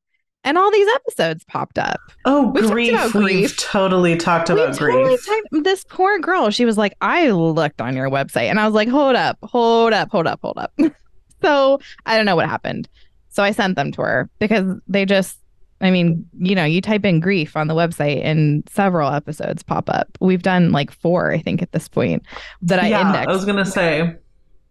[0.43, 1.99] and all these episodes popped up.
[2.25, 2.91] Oh, We've talked grief.
[3.03, 3.57] We've grief.
[3.57, 5.25] totally talked we about totally grief.
[5.27, 6.49] typed this poor girl.
[6.49, 9.93] She was like, I looked on your website and I was like, hold up, hold
[9.93, 10.73] up, hold up, hold up.
[11.43, 12.89] so I don't know what happened.
[13.29, 15.37] So I sent them to her because they just,
[15.81, 19.89] I mean, you know, you type in grief on the website and several episodes pop
[19.89, 20.07] up.
[20.21, 22.23] We've done like four, I think, at this point
[22.61, 24.15] that I yeah, indexed I was gonna say.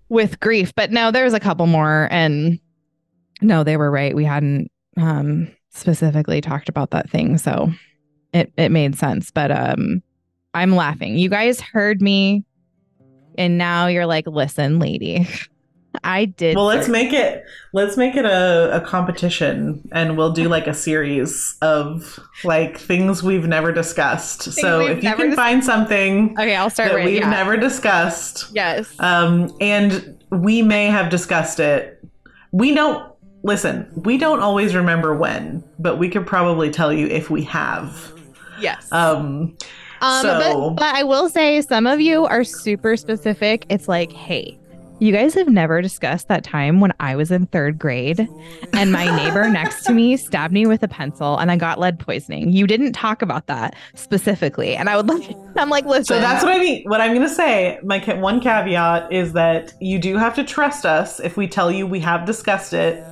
[0.08, 0.74] with grief.
[0.74, 2.58] But no there's a couple more and
[3.42, 4.14] no they were right.
[4.14, 7.70] We hadn't um specifically talked about that thing so
[8.32, 9.30] it it made sense.
[9.30, 10.02] But um
[10.54, 11.18] i'm laughing.
[11.18, 12.44] You guys heard me
[13.36, 15.28] and now you're like listen lady
[16.02, 20.48] i did Well, let's make it let's make it a, a competition, and we'll do
[20.48, 24.42] like a series of like things we've never discussed.
[24.52, 27.30] so if you can dis- find something okay i'll start that right we've yeah.
[27.30, 32.02] never discussed, yes um, and we may have discussed it.
[32.50, 33.12] We don't
[33.44, 33.88] listen.
[33.94, 38.12] We don't always remember when, but we could probably tell you if we have.
[38.58, 39.56] yes Um,
[40.00, 40.38] Um, So-
[40.70, 43.64] but, but I will say some of you are super specific.
[43.68, 44.58] It's like, hey,
[45.00, 48.28] you guys have never discussed that time when I was in third grade
[48.72, 51.98] and my neighbor next to me stabbed me with a pencil and I got lead
[51.98, 52.52] poisoning.
[52.52, 54.76] You didn't talk about that specifically.
[54.76, 56.04] And I would like, I'm like, listen.
[56.04, 56.84] So that's what I mean.
[56.88, 60.44] What I'm going to say, my ca- one caveat is that you do have to
[60.44, 63.04] trust us if we tell you we have discussed it.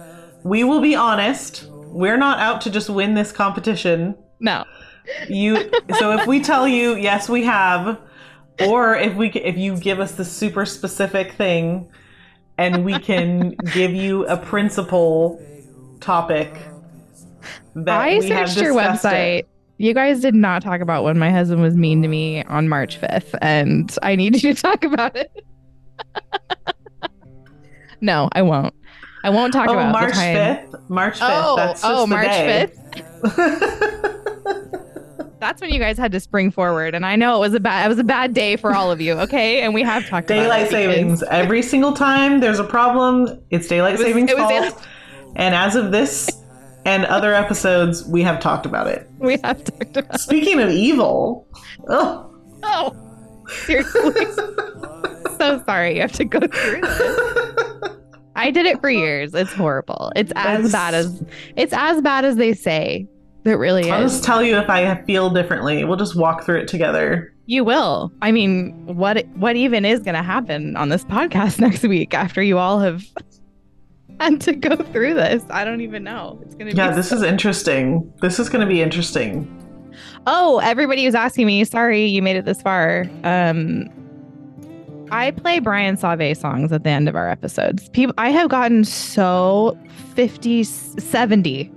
[0.44, 1.66] We will be honest.
[1.70, 4.16] We're not out to just win this competition.
[4.40, 4.64] no.
[5.28, 5.68] You
[5.98, 7.98] so if we tell you yes we have
[8.68, 11.88] or if we if you give us the super specific thing
[12.58, 15.40] and we can give you a principal
[16.00, 16.52] topic
[17.74, 19.38] that I we have searched your website.
[19.40, 19.48] it.
[19.78, 23.00] You guys did not talk about when my husband was mean to me on March
[23.00, 25.30] 5th, and I need you to talk about it.
[28.00, 28.74] no, I won't.
[29.24, 30.36] I won't talk Oh, about March the time.
[30.68, 30.88] 5th.
[30.90, 31.28] March 5th.
[31.44, 32.70] Oh, That's oh, just oh, the March day.
[33.22, 34.78] 5th.
[35.43, 37.84] That's when you guys had to spring forward, and I know it was a bad.
[37.84, 39.14] It was a bad day for all of you.
[39.14, 41.22] Okay, and we have talked daylight about it because- savings.
[41.24, 44.53] Every single time there's a problem, it's daylight It was- savings it was fault.
[44.62, 44.74] daylight-
[45.34, 46.30] And as of this
[46.84, 49.09] and other episodes, we have talked about it.
[49.18, 50.20] We have talked about.
[50.20, 51.49] Speaking of evil,
[51.88, 52.28] oh,
[52.62, 52.95] Oh,
[53.49, 54.24] seriously.
[55.38, 57.90] so sorry you have to go through this.
[58.36, 59.34] I did it for years.
[59.34, 60.12] It's horrible.
[60.14, 61.24] It's as That's- bad as
[61.57, 63.09] it's as bad as they say.
[63.45, 63.90] It really is.
[63.90, 65.84] I'll just tell you if I feel differently.
[65.84, 67.34] We'll just walk through it together.
[67.47, 68.12] You will.
[68.22, 72.43] I mean, what what even is going to happen on this podcast next week after
[72.43, 73.05] you all have
[74.20, 75.45] had to go through this?
[75.51, 76.38] I don't even know.
[76.43, 78.12] It's going to be Yeah, this is interesting.
[78.20, 79.59] This is going to be interesting.
[80.26, 81.64] Oh, everybody was asking me.
[81.64, 83.07] Sorry, you made it this far.
[83.24, 83.88] Um,
[85.11, 87.88] I play Brian Sauvé songs at the end of our episodes.
[87.90, 89.76] People, I have gotten so
[90.14, 91.70] 50, 70.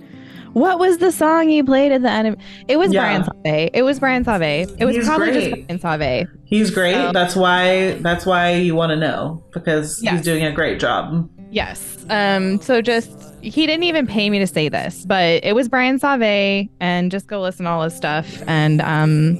[0.56, 2.36] What was the song you played at the end of
[2.66, 2.76] it?
[2.78, 3.00] Was Yeah.
[3.02, 3.70] Brian Sauvé.
[3.74, 4.74] It was Brian Sauvé.
[4.78, 5.66] It was He's probably just great.
[5.66, 6.28] Brian Sauvé.
[6.44, 6.94] He's great.
[6.94, 10.14] So- that's why that's why you want to know because Yes.
[10.14, 11.28] he's doing a great job.
[11.50, 11.98] Yes.
[12.08, 13.10] Um, so just
[13.42, 17.26] he didn't even pay me to say this, but it was Brian Sauvé, and just
[17.26, 18.42] go listen to all his stuff.
[18.46, 19.36] And um,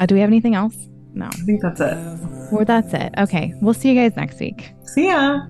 [0.00, 0.76] uh, do we have anything else?
[1.14, 1.26] No.
[1.26, 1.96] I think that's it.
[2.50, 3.12] Well, that's it.
[3.18, 3.52] Okay.
[3.60, 4.72] We'll see you guys next week.
[4.84, 5.42] See ya.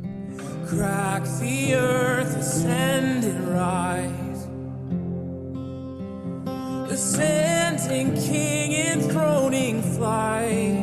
[0.67, 4.32] Crack the earth, ascend and rise.
[6.93, 10.77] Ascending king, enthroning flight.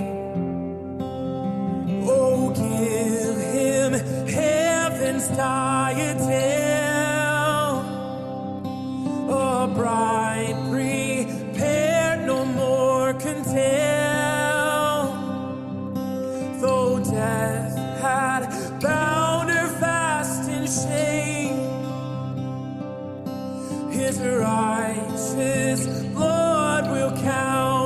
[2.09, 3.93] Oh, give him
[4.27, 6.25] heaven's diadem.
[9.29, 13.53] A bride prepared, no more contempt.
[16.59, 19.28] Though death had bound
[24.09, 25.85] His righteous
[26.15, 27.78] blood will count.